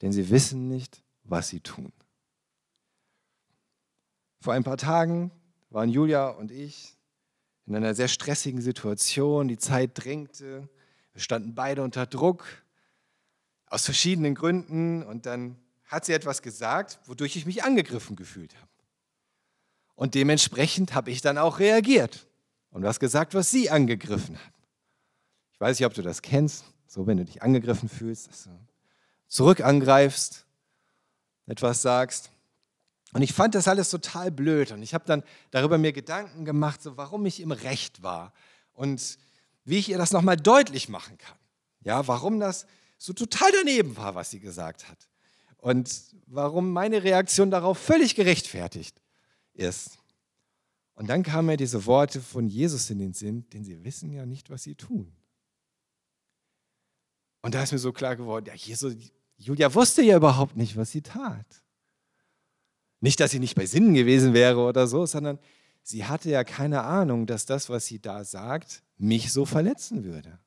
[0.03, 1.93] Denn sie wissen nicht, was sie tun.
[4.41, 5.31] Vor ein paar Tagen
[5.69, 6.97] waren Julia und ich
[7.67, 9.49] in einer sehr stressigen Situation.
[9.49, 10.69] Die Zeit drängte.
[11.13, 12.45] Wir standen beide unter Druck
[13.67, 15.03] aus verschiedenen Gründen.
[15.03, 18.71] Und dann hat sie etwas gesagt, wodurch ich mich angegriffen gefühlt habe.
[19.95, 22.27] Und dementsprechend habe ich dann auch reagiert
[22.71, 24.53] und was gesagt, was sie angegriffen hat.
[25.53, 28.51] Ich weiß nicht, ob du das kennst, so wenn du dich angegriffen fühlst, dass du
[29.29, 30.47] zurück angreifst,
[31.47, 32.31] etwas sagst.
[33.13, 36.83] Und ich fand das alles total blöd und ich habe dann darüber mir Gedanken gemacht,
[36.83, 38.33] so warum ich im Recht war
[38.73, 39.19] und
[39.65, 41.37] wie ich ihr das nochmal deutlich machen kann.
[41.83, 42.67] Ja, warum das
[42.99, 45.09] so total daneben war, was sie gesagt hat.
[45.57, 49.01] Und warum meine Reaktion darauf völlig gerechtfertigt
[49.55, 49.99] ist.
[50.95, 54.27] Und dann kamen mir diese Worte von Jesus in den Sinn, denn sie wissen ja
[54.27, 55.13] nicht, was sie tun.
[57.43, 58.95] Und da ist mir so klar geworden, ja, Jesus,
[59.39, 61.47] Julia wusste ja überhaupt nicht, was sie tat.
[63.01, 65.39] Nicht, dass sie nicht bei Sinnen gewesen wäre oder so, sondern
[65.83, 70.39] sie hatte ja keine Ahnung, dass das, was sie da sagt, mich so verletzen würde.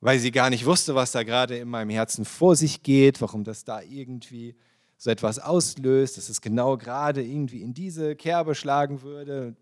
[0.00, 3.44] Weil sie gar nicht wusste, was da gerade in meinem Herzen vor sich geht, warum
[3.44, 4.56] das da irgendwie
[4.98, 9.56] so etwas auslöst, dass es genau gerade irgendwie in diese Kerbe schlagen würde,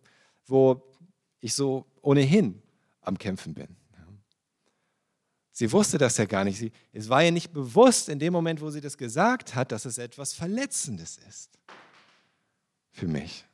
[0.46, 0.82] wo
[1.40, 2.62] ich so ohnehin
[3.00, 3.76] am Kämpfen bin.
[5.56, 6.58] Sie wusste das ja gar nicht.
[6.58, 9.84] Sie, es war ihr nicht bewusst in dem Moment, wo sie das gesagt hat, dass
[9.84, 11.58] es etwas Verletzendes ist
[12.90, 13.46] für mich.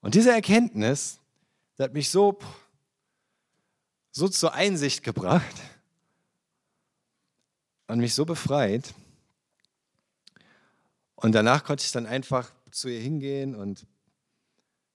[0.00, 1.18] Und diese Erkenntnis
[1.76, 2.38] die hat mich so,
[4.12, 5.56] so zur Einsicht gebracht
[7.88, 8.94] und mich so befreit,
[11.16, 13.86] und danach konnte ich dann einfach zu ihr hingehen und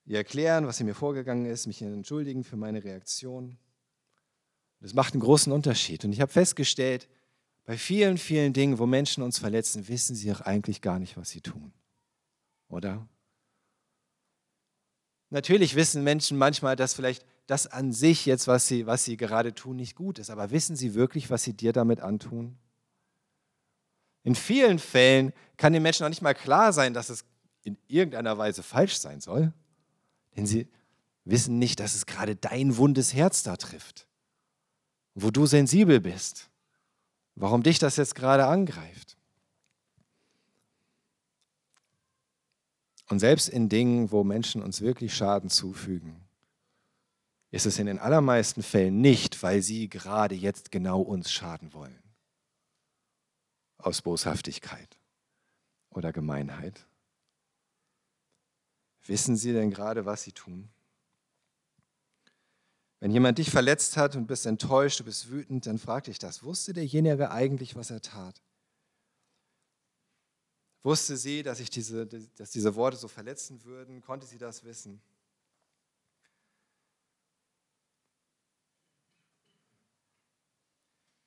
[0.05, 3.57] ihr erklären, was in mir vorgegangen ist, mich entschuldigen für meine Reaktion.
[4.81, 6.03] Das macht einen großen Unterschied.
[6.03, 7.07] Und ich habe festgestellt,
[7.65, 11.29] bei vielen, vielen Dingen, wo Menschen uns verletzen, wissen sie auch eigentlich gar nicht, was
[11.29, 11.71] sie tun.
[12.67, 13.07] Oder?
[15.29, 19.53] Natürlich wissen Menschen manchmal, dass vielleicht das an sich jetzt, was sie, was sie gerade
[19.53, 20.29] tun, nicht gut ist.
[20.29, 22.57] Aber wissen sie wirklich, was sie dir damit antun?
[24.23, 27.25] In vielen Fällen kann den Menschen auch nicht mal klar sein, dass es
[27.63, 29.53] in irgendeiner Weise falsch sein soll,
[30.35, 30.67] denn sie
[31.25, 34.07] wissen nicht, dass es gerade dein wundes Herz da trifft,
[35.21, 36.49] wo du sensibel bist,
[37.35, 39.17] warum dich das jetzt gerade angreift.
[43.09, 46.15] Und selbst in Dingen, wo Menschen uns wirklich Schaden zufügen,
[47.51, 52.01] ist es in den allermeisten Fällen nicht, weil sie gerade jetzt genau uns schaden wollen
[53.77, 54.97] aus Boshaftigkeit
[55.89, 56.85] oder Gemeinheit?
[59.05, 60.69] Wissen Sie denn gerade, was Sie tun?
[63.01, 66.43] Wenn jemand dich verletzt hat und bist enttäuscht, du bist wütend, dann frag dich das.
[66.43, 68.41] Wusste derjenige eigentlich, was er tat?
[70.83, 74.01] Wusste sie, dass, ich diese, dass diese Worte so verletzen würden?
[74.01, 75.01] Konnte sie das wissen?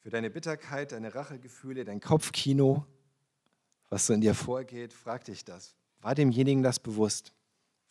[0.04, 2.84] für deine Bitterkeit, deine Rachegefühle, dein Kopfkino,
[3.88, 5.74] was so in dir vorgeht, frag dich das.
[6.02, 7.32] War demjenigen das bewusst?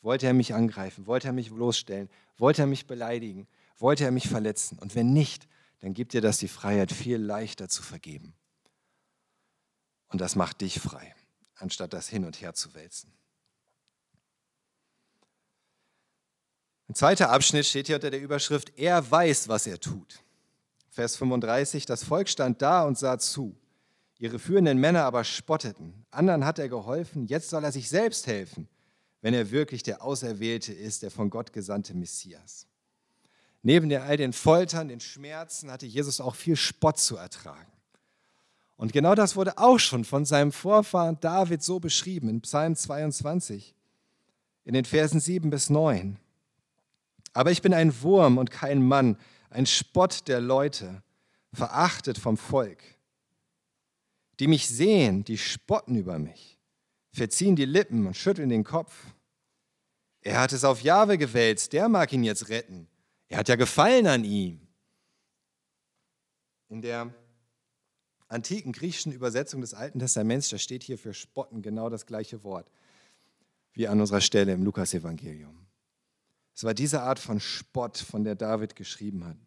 [0.04, 1.08] Wollte er mich angreifen?
[1.08, 2.08] Wollte er mich bloßstellen?
[2.38, 3.48] Wollte er mich beleidigen?
[3.78, 4.80] Wollte er mich verletzen?
[4.80, 5.48] Und wenn nicht,
[5.80, 8.34] dann gibt dir das die Freiheit, viel leichter zu vergeben.
[10.08, 11.16] Und das macht dich frei.
[11.56, 13.14] anstatt das hin und her zu wälzen.
[16.90, 20.24] Ein zweiter Abschnitt steht hier unter der Überschrift, er weiß, was er tut.
[20.90, 23.56] Vers 35, das Volk stand da und sah zu.
[24.20, 26.06] Ihre führenden Männer aber spotteten.
[26.12, 28.68] Anderen hat er geholfen, jetzt soll er sich selbst helfen,
[29.22, 32.68] wenn er wirklich der Auserwählte ist, der von Gott gesandte Messias.
[33.63, 37.71] Neben all den Foltern, den Schmerzen hatte Jesus auch viel Spott zu ertragen.
[38.76, 43.73] Und genau das wurde auch schon von seinem Vorfahren David so beschrieben in Psalm 22,
[44.65, 46.19] in den Versen 7 bis 9.
[47.32, 49.17] Aber ich bin ein Wurm und kein Mann,
[49.49, 51.02] ein Spott der Leute,
[51.54, 52.84] verachtet vom Volk.
[54.39, 56.60] Die mich sehen, die spotten über mich,
[57.13, 58.93] verziehen die Lippen und schütteln den Kopf.
[60.19, 62.89] Er hat es auf Jahwe gewälzt, der mag ihn jetzt retten.
[63.34, 64.60] Er hat ja Gefallen an ihm.
[66.69, 67.12] In der
[68.28, 72.69] antiken griechischen Übersetzung des Alten Testaments, da steht hier für Spotten genau das gleiche Wort
[73.72, 75.65] wie an unserer Stelle im Lukasevangelium.
[76.54, 79.38] Es war diese Art von Spott, von der David geschrieben hat.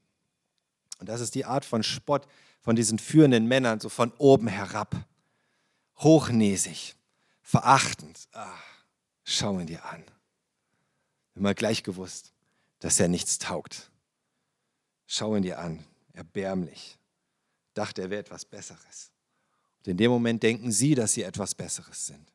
[0.98, 2.26] Und das ist die Art von Spott
[2.58, 4.96] von diesen führenden Männern, so von oben herab.
[5.98, 6.96] Hochnäsig,
[7.40, 8.26] verachtend.
[8.32, 8.50] Ah,
[9.22, 10.02] schau ihn dir an.
[11.36, 12.32] Immer gleich gewusst,
[12.86, 13.90] dass er nichts taugt.
[15.08, 17.00] Schau ihn dir an, erbärmlich.
[17.74, 19.10] Dachte, er wäre etwas Besseres.
[19.78, 22.32] Und in dem Moment denken sie, dass sie etwas Besseres sind.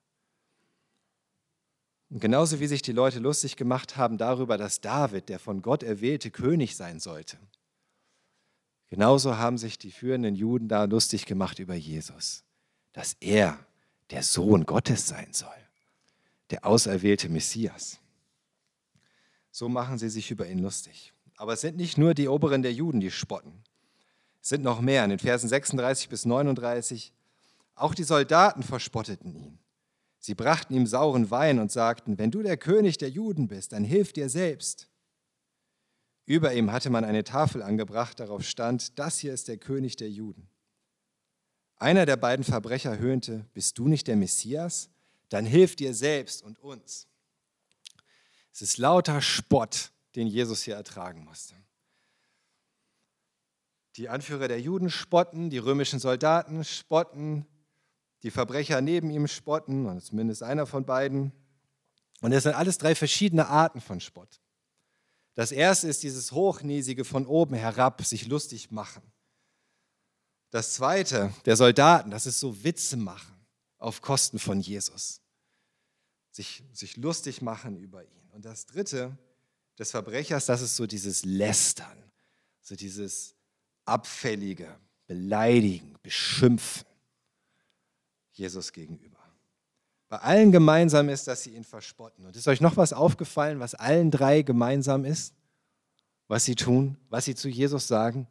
[2.10, 5.84] Und genauso wie sich die Leute lustig gemacht haben darüber, dass David, der von Gott
[5.84, 7.38] erwählte König sein sollte,
[8.90, 12.44] genauso haben sich die führenden Juden da lustig gemacht über Jesus,
[12.92, 13.58] dass er
[14.10, 15.48] der Sohn Gottes sein soll,
[16.50, 18.01] der auserwählte Messias.
[19.52, 21.14] So machen sie sich über ihn lustig.
[21.36, 23.64] Aber es sind nicht nur die Oberen der Juden, die spotten.
[24.42, 25.04] Es sind noch mehr.
[25.04, 27.14] In den Versen 36 bis 39.
[27.76, 29.60] Auch die Soldaten verspotteten ihn.
[30.20, 33.84] Sie brachten ihm sauren Wein und sagten, wenn du der König der Juden bist, dann
[33.84, 34.88] hilf dir selbst.
[36.26, 40.10] Über ihm hatte man eine Tafel angebracht, darauf stand, das hier ist der König der
[40.10, 40.48] Juden.
[41.78, 44.90] Einer der beiden Verbrecher höhnte, bist du nicht der Messias?
[45.30, 47.08] Dann hilf dir selbst und uns.
[48.54, 51.56] Es ist lauter Spott, den Jesus hier ertragen musste.
[53.96, 57.46] Die Anführer der Juden spotten, die römischen Soldaten spotten,
[58.24, 61.32] die Verbrecher neben ihm spotten, und zumindest einer von beiden.
[62.22, 64.40] Und es sind alles drei verschiedene Arten von Spott.
[65.34, 69.02] Das erste ist dieses Hochnäsige von oben herab, sich lustig machen.
[70.52, 73.46] Das zweite, der Soldaten, das ist so Witze machen
[73.78, 75.22] auf Kosten von Jesus.
[76.32, 78.21] Sich, sich lustig machen über ihn.
[78.32, 79.18] Und das dritte,
[79.82, 81.98] des Verbrechers, das ist so dieses Lästern,
[82.62, 83.36] so dieses
[83.86, 86.86] Abfällige, Beleidigen, Beschimpfen.
[88.34, 89.18] Jesus gegenüber.
[90.08, 92.26] Bei allen gemeinsam ist, dass sie ihn verspotten.
[92.26, 95.34] Und ist euch noch was aufgefallen, was allen drei gemeinsam ist?
[96.28, 98.28] Was sie tun, was sie zu Jesus sagen?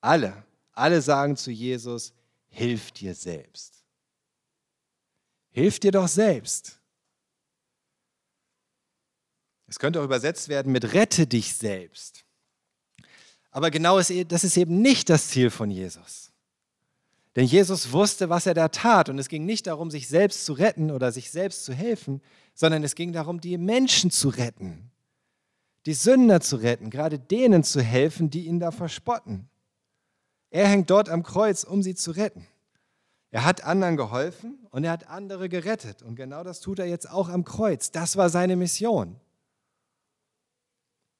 [0.00, 2.12] Alle, alle sagen zu Jesus,
[2.48, 3.84] hilf dir selbst.
[5.50, 6.80] Hilf dir doch selbst.
[9.66, 12.24] Es könnte auch übersetzt werden mit rette dich selbst.
[13.50, 16.32] Aber genau das ist eben nicht das Ziel von Jesus.
[17.36, 19.08] Denn Jesus wusste, was er da tat.
[19.08, 22.20] Und es ging nicht darum, sich selbst zu retten oder sich selbst zu helfen,
[22.54, 24.90] sondern es ging darum, die Menschen zu retten,
[25.86, 29.48] die Sünder zu retten, gerade denen zu helfen, die ihn da verspotten.
[30.50, 32.46] Er hängt dort am Kreuz, um sie zu retten.
[33.32, 36.02] Er hat anderen geholfen und er hat andere gerettet.
[36.02, 37.90] Und genau das tut er jetzt auch am Kreuz.
[37.90, 39.16] Das war seine Mission.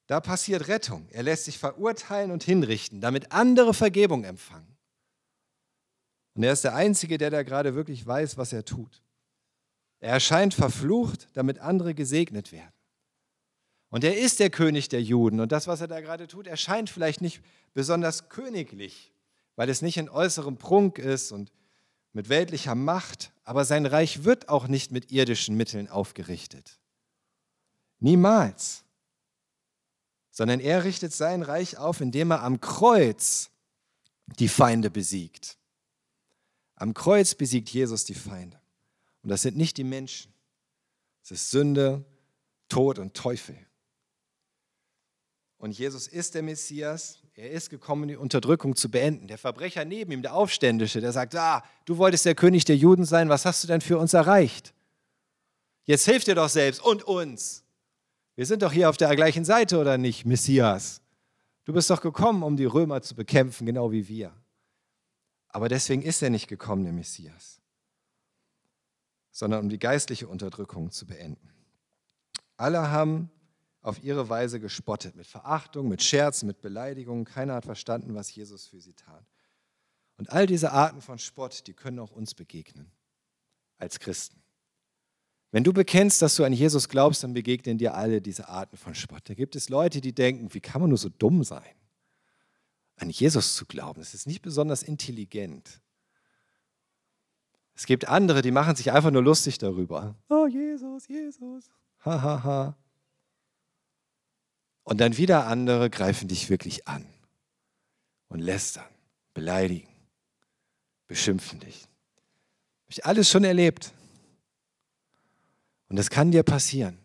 [0.06, 1.08] Da passiert Rettung.
[1.10, 4.76] Er lässt sich verurteilen und hinrichten, damit andere Vergebung empfangen.
[6.34, 9.02] Und er ist der Einzige, der da gerade wirklich weiß, was er tut.
[10.00, 12.72] Er erscheint verflucht, damit andere gesegnet werden.
[13.88, 15.40] Und er ist der König der Juden.
[15.40, 17.40] Und das, was er da gerade tut, erscheint vielleicht nicht
[17.72, 19.12] besonders königlich,
[19.56, 21.52] weil es nicht in äußerem Prunk ist und
[22.12, 26.78] mit weltlicher Macht, aber sein Reich wird auch nicht mit irdischen Mitteln aufgerichtet.
[28.00, 28.83] Niemals.
[30.34, 33.50] Sondern er richtet sein Reich auf, indem er am Kreuz
[34.26, 35.56] die Feinde besiegt.
[36.74, 38.60] Am Kreuz besiegt Jesus die Feinde.
[39.22, 40.34] Und das sind nicht die Menschen.
[41.22, 42.04] Es ist Sünde,
[42.68, 43.56] Tod und Teufel.
[45.56, 47.20] Und Jesus ist der Messias.
[47.34, 49.28] Er ist gekommen, die Unterdrückung zu beenden.
[49.28, 53.04] Der Verbrecher neben ihm, der Aufständische, der sagt, ah, du wolltest der König der Juden
[53.04, 54.74] sein, was hast du denn für uns erreicht?
[55.84, 57.63] Jetzt hilf dir doch selbst und uns.
[58.36, 61.00] Wir sind doch hier auf der gleichen Seite, oder nicht, Messias?
[61.64, 64.32] Du bist doch gekommen, um die Römer zu bekämpfen, genau wie wir.
[65.48, 67.60] Aber deswegen ist er nicht gekommen, der Messias.
[69.34, 71.50] sondern um die geistliche Unterdrückung zu beenden.
[72.56, 73.30] Alle haben
[73.82, 77.24] auf ihre Weise gespottet, mit Verachtung, mit Scherzen, mit Beleidigungen.
[77.24, 79.26] Keiner hat verstanden, was Jesus für sie tat.
[80.16, 82.92] Und all diese Arten von Spott, die können auch uns begegnen,
[83.76, 84.40] als Christen.
[85.54, 88.92] Wenn du bekennst, dass du an Jesus glaubst, dann begegnen dir alle diese Arten von
[88.96, 89.20] Spott.
[89.26, 91.62] Da gibt es Leute, die denken, wie kann man nur so dumm sein?
[92.96, 95.80] An Jesus zu glauben, das ist nicht besonders intelligent.
[97.76, 100.16] Es gibt andere, die machen sich einfach nur lustig darüber.
[100.28, 101.70] Oh, Jesus, Jesus.
[102.04, 102.22] Hahaha.
[102.22, 102.76] Ha, ha.
[104.82, 107.06] Und dann wieder andere greifen dich wirklich an
[108.26, 108.88] und lästern,
[109.34, 109.88] beleidigen,
[111.06, 111.82] beschimpfen dich.
[111.82, 113.92] Habe ich alles schon erlebt.
[115.94, 116.98] Und das kann dir passieren,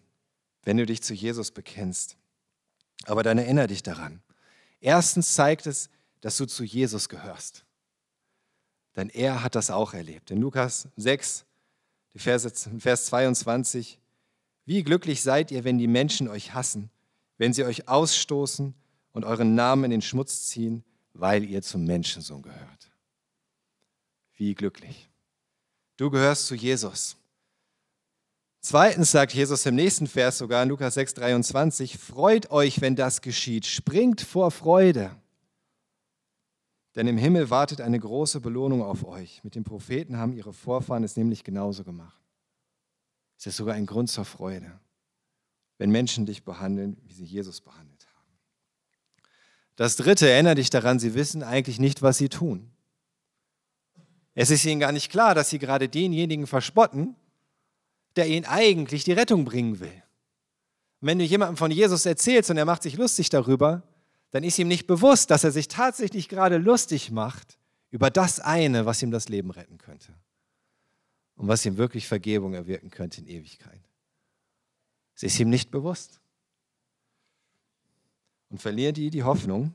[0.64, 2.18] wenn du dich zu Jesus bekennst.
[3.06, 4.24] Aber dann erinnere dich daran.
[4.82, 7.66] Erstens zeigt es, dass du zu Jesus gehörst.
[8.96, 10.32] Denn er hat das auch erlebt.
[10.32, 11.46] In Lukas 6,
[12.16, 14.00] Vers 22,
[14.66, 16.90] wie glücklich seid ihr, wenn die Menschen euch hassen
[17.40, 18.76] wenn sie euch ausstoßen
[19.14, 20.84] und euren Namen in den Schmutz ziehen,
[21.14, 22.92] weil ihr zum Menschensohn gehört.
[24.36, 25.10] Wie glücklich.
[25.98, 27.16] Du gehörst zu Jesus.
[28.62, 33.22] Zweitens sagt Jesus im nächsten Vers sogar in Lukas 6, 23, freut euch, wenn das
[33.22, 35.16] geschieht, springt vor Freude.
[36.96, 39.44] Denn im Himmel wartet eine große Belohnung auf euch.
[39.44, 42.20] Mit den Propheten haben ihre Vorfahren es nämlich genauso gemacht.
[43.38, 44.80] Es ist sogar ein Grund zur Freude
[45.80, 48.38] wenn Menschen dich behandeln, wie sie Jesus behandelt haben.
[49.76, 52.70] Das Dritte, erinnere dich daran, sie wissen eigentlich nicht, was sie tun.
[54.36, 57.16] Es ist ihnen gar nicht klar, dass sie gerade denjenigen verspotten,
[58.20, 60.04] der ihnen eigentlich die Rettung bringen will.
[61.00, 63.84] Und wenn du jemandem von Jesus erzählst und er macht sich lustig darüber,
[64.32, 67.58] dann ist ihm nicht bewusst, dass er sich tatsächlich gerade lustig macht
[67.92, 70.14] über das eine, was ihm das Leben retten könnte
[71.36, 73.82] und was ihm wirklich Vergebung erwirken könnte in Ewigkeit.
[75.16, 76.20] Sie ist ihm nicht bewusst.
[78.50, 79.74] Und verlieren die die Hoffnung,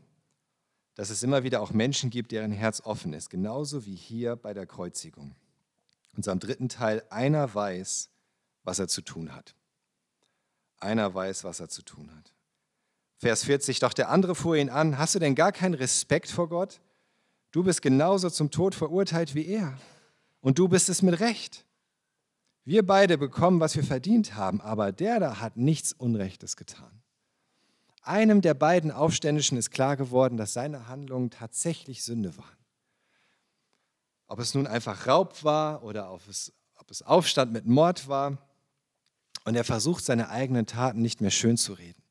[0.94, 4.52] dass es immer wieder auch Menschen gibt, deren Herz offen ist, genauso wie hier bei
[4.52, 5.34] der Kreuzigung.
[6.16, 8.10] Und am dritten Teil, einer weiß,
[8.64, 9.54] was er zu tun hat.
[10.78, 12.34] Einer weiß, was er zu tun hat.
[13.18, 16.48] Vers 40, doch der andere fuhr ihn an, hast du denn gar keinen Respekt vor
[16.48, 16.80] Gott?
[17.52, 19.78] Du bist genauso zum Tod verurteilt wie er.
[20.40, 21.64] Und du bist es mit Recht.
[22.64, 27.02] Wir beide bekommen, was wir verdient haben, aber der da hat nichts Unrechtes getan.
[28.02, 32.58] Einem der beiden Aufständischen ist klar geworden, dass seine Handlungen tatsächlich Sünde waren.
[34.26, 38.38] Ob es nun einfach Raub war oder ob es, ob es Aufstand mit Mord war.
[39.44, 42.02] Und er versucht, seine eigenen Taten nicht mehr schön zu reden.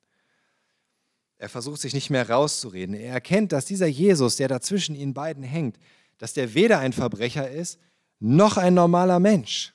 [1.37, 2.95] Er versucht, sich nicht mehr rauszureden.
[2.95, 5.77] Er erkennt, dass dieser Jesus, der da zwischen ihnen beiden hängt,
[6.19, 7.79] dass der weder ein Verbrecher ist,
[8.19, 9.73] noch ein normaler Mensch.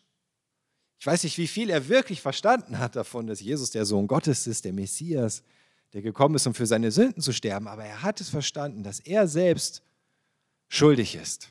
[1.01, 4.47] Ich weiß nicht, wie viel er wirklich verstanden hat davon, dass Jesus der Sohn Gottes
[4.47, 5.43] ist, der Messias,
[5.93, 7.69] der gekommen ist, um für seine Sünden zu sterben.
[7.69, 9.83] Aber er hat es verstanden, dass er selbst
[10.69, 11.51] schuldig ist.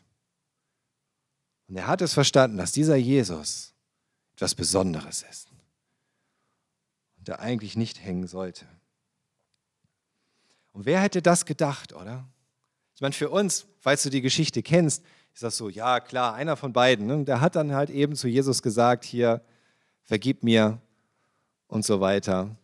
[1.67, 3.73] Und er hat es verstanden, dass dieser Jesus
[4.35, 5.47] etwas Besonderes ist
[7.27, 8.65] der eigentlich nicht hängen sollte.
[10.73, 12.27] Und wer hätte das gedacht, oder?
[12.95, 15.03] Ich meine, für uns, falls du die Geschichte kennst,
[15.33, 17.05] ist das so, ja klar, einer von beiden.
[17.05, 17.23] Ne?
[17.23, 19.41] Der hat dann halt eben zu Jesus gesagt, hier,
[20.03, 20.81] vergib mir
[21.67, 22.55] und so weiter.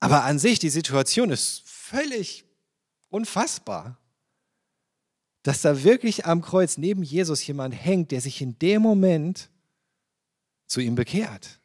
[0.00, 2.44] Aber an sich, die Situation ist völlig
[3.08, 3.96] unfassbar,
[5.42, 9.48] dass da wirklich am Kreuz neben Jesus jemand hängt, der sich in dem Moment
[10.66, 11.58] zu ihm bekehrt.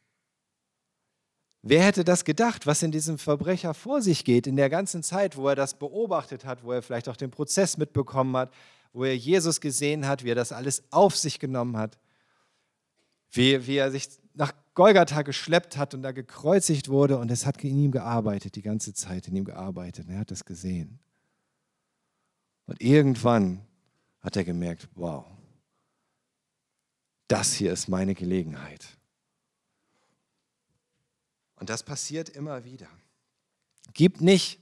[1.65, 5.37] Wer hätte das gedacht, was in diesem Verbrecher vor sich geht, in der ganzen Zeit,
[5.37, 8.53] wo er das beobachtet hat, wo er vielleicht auch den Prozess mitbekommen hat,
[8.91, 11.97] wo er Jesus gesehen hat, wie er das alles auf sich genommen hat,
[13.31, 17.63] wie, wie er sich nach Golgatha geschleppt hat und da gekreuzigt wurde und es hat
[17.63, 20.09] in ihm gearbeitet, die ganze Zeit in ihm gearbeitet.
[20.09, 20.99] Er hat das gesehen.
[22.65, 23.61] Und irgendwann
[24.19, 25.25] hat er gemerkt, wow,
[27.29, 28.97] das hier ist meine Gelegenheit.
[31.63, 32.89] Und das passiert immer wieder.
[33.93, 34.59] Gib nicht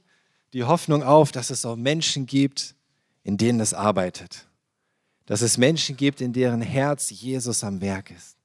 [0.52, 2.76] die Hoffnung auf, dass es auch Menschen gibt,
[3.24, 4.46] in denen es arbeitet.
[5.26, 8.36] Dass es Menschen gibt, in deren Herz Jesus am Werk ist.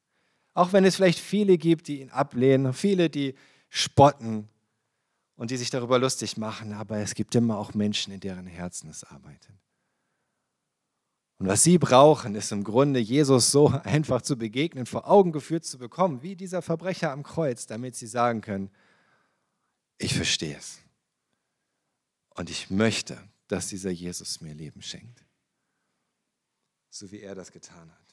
[0.56, 3.36] Auch wenn es vielleicht viele gibt, die ihn ablehnen, viele, die
[3.70, 4.50] spotten
[5.36, 8.90] und die sich darüber lustig machen, aber es gibt immer auch Menschen, in deren Herzen
[8.90, 9.54] es arbeitet.
[11.40, 15.66] Und was sie brauchen, ist im Grunde Jesus so einfach zu begegnen, vor Augen geführt
[15.66, 18.72] zu bekommen, wie dieser Verbrecher am Kreuz, damit sie sagen können,
[20.00, 20.80] ich verstehe es.
[22.36, 23.18] Und ich möchte,
[23.48, 25.24] dass dieser Jesus mir Leben schenkt.
[26.90, 28.08] So wie er das getan hat.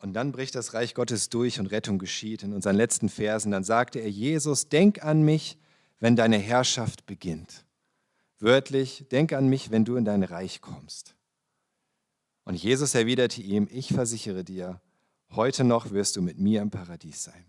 [0.00, 2.42] Und dann bricht das Reich Gottes durch und Rettung geschieht.
[2.42, 5.58] In unseren letzten Versen, dann sagte er, Jesus, denk an mich,
[5.98, 7.64] wenn deine Herrschaft beginnt.
[8.40, 11.16] Wörtlich, denk an mich, wenn du in dein Reich kommst.
[12.44, 14.80] Und Jesus erwiderte ihm, ich versichere dir,
[15.30, 17.44] heute noch wirst du mit mir im Paradies sein.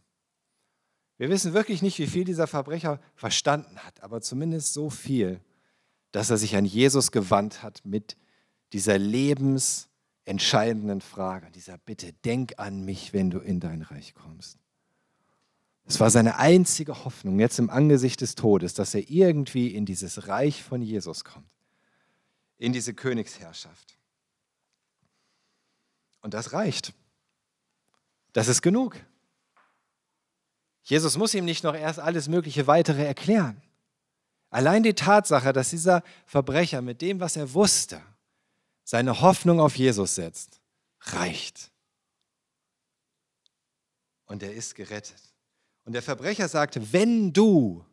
[1.18, 5.42] Wir wissen wirklich nicht, wie viel dieser Verbrecher verstanden hat, aber zumindest so viel,
[6.12, 8.18] dass er sich an Jesus gewandt hat mit
[8.74, 14.58] dieser lebensentscheidenden Frage, dieser Bitte, denk an mich, wenn du in dein Reich kommst.
[15.90, 20.28] Es war seine einzige Hoffnung jetzt im Angesicht des Todes, dass er irgendwie in dieses
[20.28, 21.52] Reich von Jesus kommt,
[22.60, 23.98] in diese Königsherrschaft.
[26.22, 26.94] Und das reicht.
[28.34, 28.98] Das ist genug.
[30.84, 33.60] Jesus muss ihm nicht noch erst alles mögliche weitere erklären.
[34.52, 38.00] Allein die Tatsache, dass dieser Verbrecher mit dem, was er wusste,
[38.84, 40.62] seine Hoffnung auf Jesus setzt,
[41.02, 41.72] reicht.
[44.26, 45.29] Und er ist gerettet.
[45.90, 47.84] Und der Verbrecher sagte, wenn du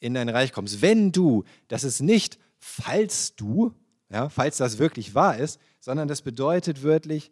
[0.00, 3.74] in dein Reich kommst, wenn du, das ist nicht falls du,
[4.08, 7.30] ja, falls das wirklich wahr ist, sondern das bedeutet wörtlich,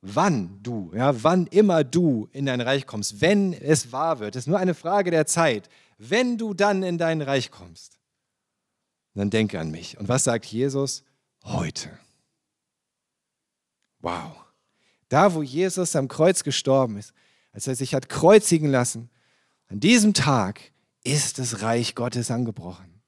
[0.00, 4.34] wann du, ja, wann immer du in dein Reich kommst, wenn es wahr wird.
[4.34, 5.68] Es ist nur eine Frage der Zeit.
[5.96, 8.00] Wenn du dann in dein Reich kommst,
[9.14, 9.96] dann denke an mich.
[9.96, 11.04] Und was sagt Jesus?
[11.44, 11.88] Heute.
[14.00, 14.44] Wow.
[15.08, 17.12] Da, wo Jesus am Kreuz gestorben ist,
[17.52, 19.08] als er sich hat kreuzigen lassen,
[19.70, 20.72] an diesem Tag
[21.04, 23.00] ist das Reich Gottes angebrochen.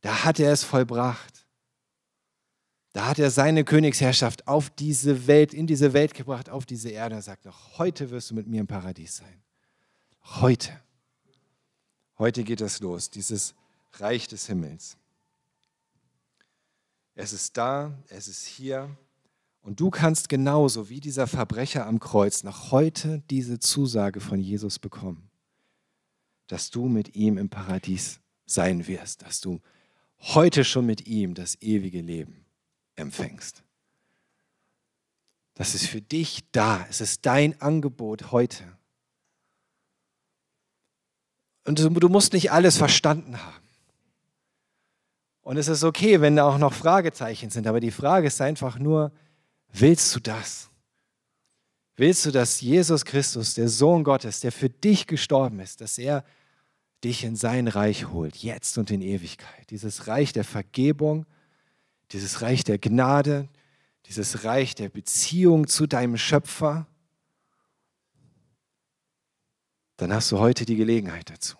[0.00, 1.46] Da hat er es vollbracht.
[2.94, 7.16] Da hat er seine Königsherrschaft auf diese Welt, in diese Welt gebracht, auf diese Erde.
[7.16, 9.42] Er sagt noch, heute wirst du mit mir im Paradies sein.
[10.40, 10.80] Heute.
[12.18, 13.54] Heute geht es los, dieses
[13.92, 14.96] Reich des Himmels.
[17.14, 18.96] Es ist da, es ist hier.
[19.62, 24.78] Und du kannst genauso wie dieser Verbrecher am Kreuz noch heute diese Zusage von Jesus
[24.78, 25.30] bekommen,
[26.46, 29.60] dass du mit ihm im Paradies sein wirst, dass du
[30.20, 32.46] heute schon mit ihm das ewige Leben
[32.96, 33.62] empfängst.
[35.54, 36.86] Das ist für dich da.
[36.88, 38.64] Es ist dein Angebot heute.
[41.64, 43.68] Und du musst nicht alles verstanden haben.
[45.42, 47.66] Und es ist okay, wenn da auch noch Fragezeichen sind.
[47.66, 49.12] Aber die Frage ist einfach nur,
[49.72, 50.70] willst du das?
[51.96, 56.24] Willst du, dass Jesus Christus, der Sohn Gottes, der für dich gestorben ist, dass er
[57.02, 59.68] dich in sein Reich holt, jetzt und in Ewigkeit?
[59.70, 61.26] Dieses Reich der Vergebung,
[62.12, 63.48] dieses Reich der Gnade,
[64.06, 66.86] dieses Reich der Beziehung zu deinem Schöpfer,
[69.96, 71.56] dann hast du heute die Gelegenheit dazu.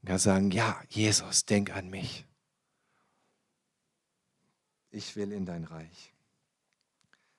[0.00, 2.26] Du kannst sagen, ja, Jesus, denk an mich.
[4.90, 6.13] Ich will in dein Reich.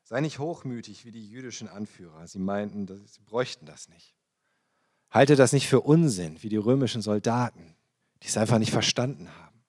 [0.05, 2.27] Sei nicht hochmütig wie die jüdischen Anführer.
[2.27, 4.15] Sie meinten, sie bräuchten das nicht.
[5.09, 7.75] Halte das nicht für Unsinn wie die römischen Soldaten,
[8.21, 9.63] die es einfach nicht verstanden haben.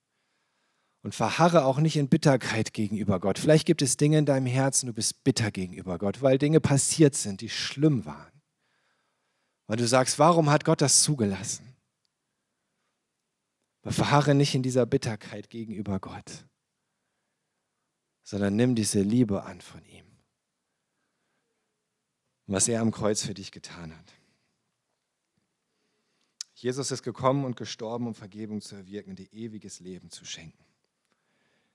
[1.02, 3.38] Und verharre auch nicht in Bitterkeit gegenüber Gott.
[3.38, 7.14] Vielleicht gibt es Dinge in deinem Herzen, du bist bitter gegenüber Gott, weil Dinge passiert
[7.14, 8.42] sind, die schlimm waren.
[9.68, 11.76] Weil du sagst, warum hat Gott das zugelassen?
[13.82, 16.44] Aber verharre nicht in dieser Bitterkeit gegenüber Gott,
[18.24, 20.05] sondern nimm diese Liebe an von ihm.
[22.46, 24.12] Was er am Kreuz für dich getan hat.
[26.54, 30.64] Jesus ist gekommen und gestorben, um Vergebung zu erwirken, dir ewiges Leben zu schenken.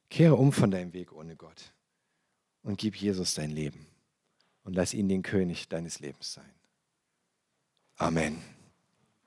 [0.09, 1.73] Kehre um von deinem Weg ohne Gott
[2.63, 3.85] und gib Jesus dein Leben
[4.63, 6.53] und lass ihn den König deines Lebens sein.
[7.97, 8.41] Amen.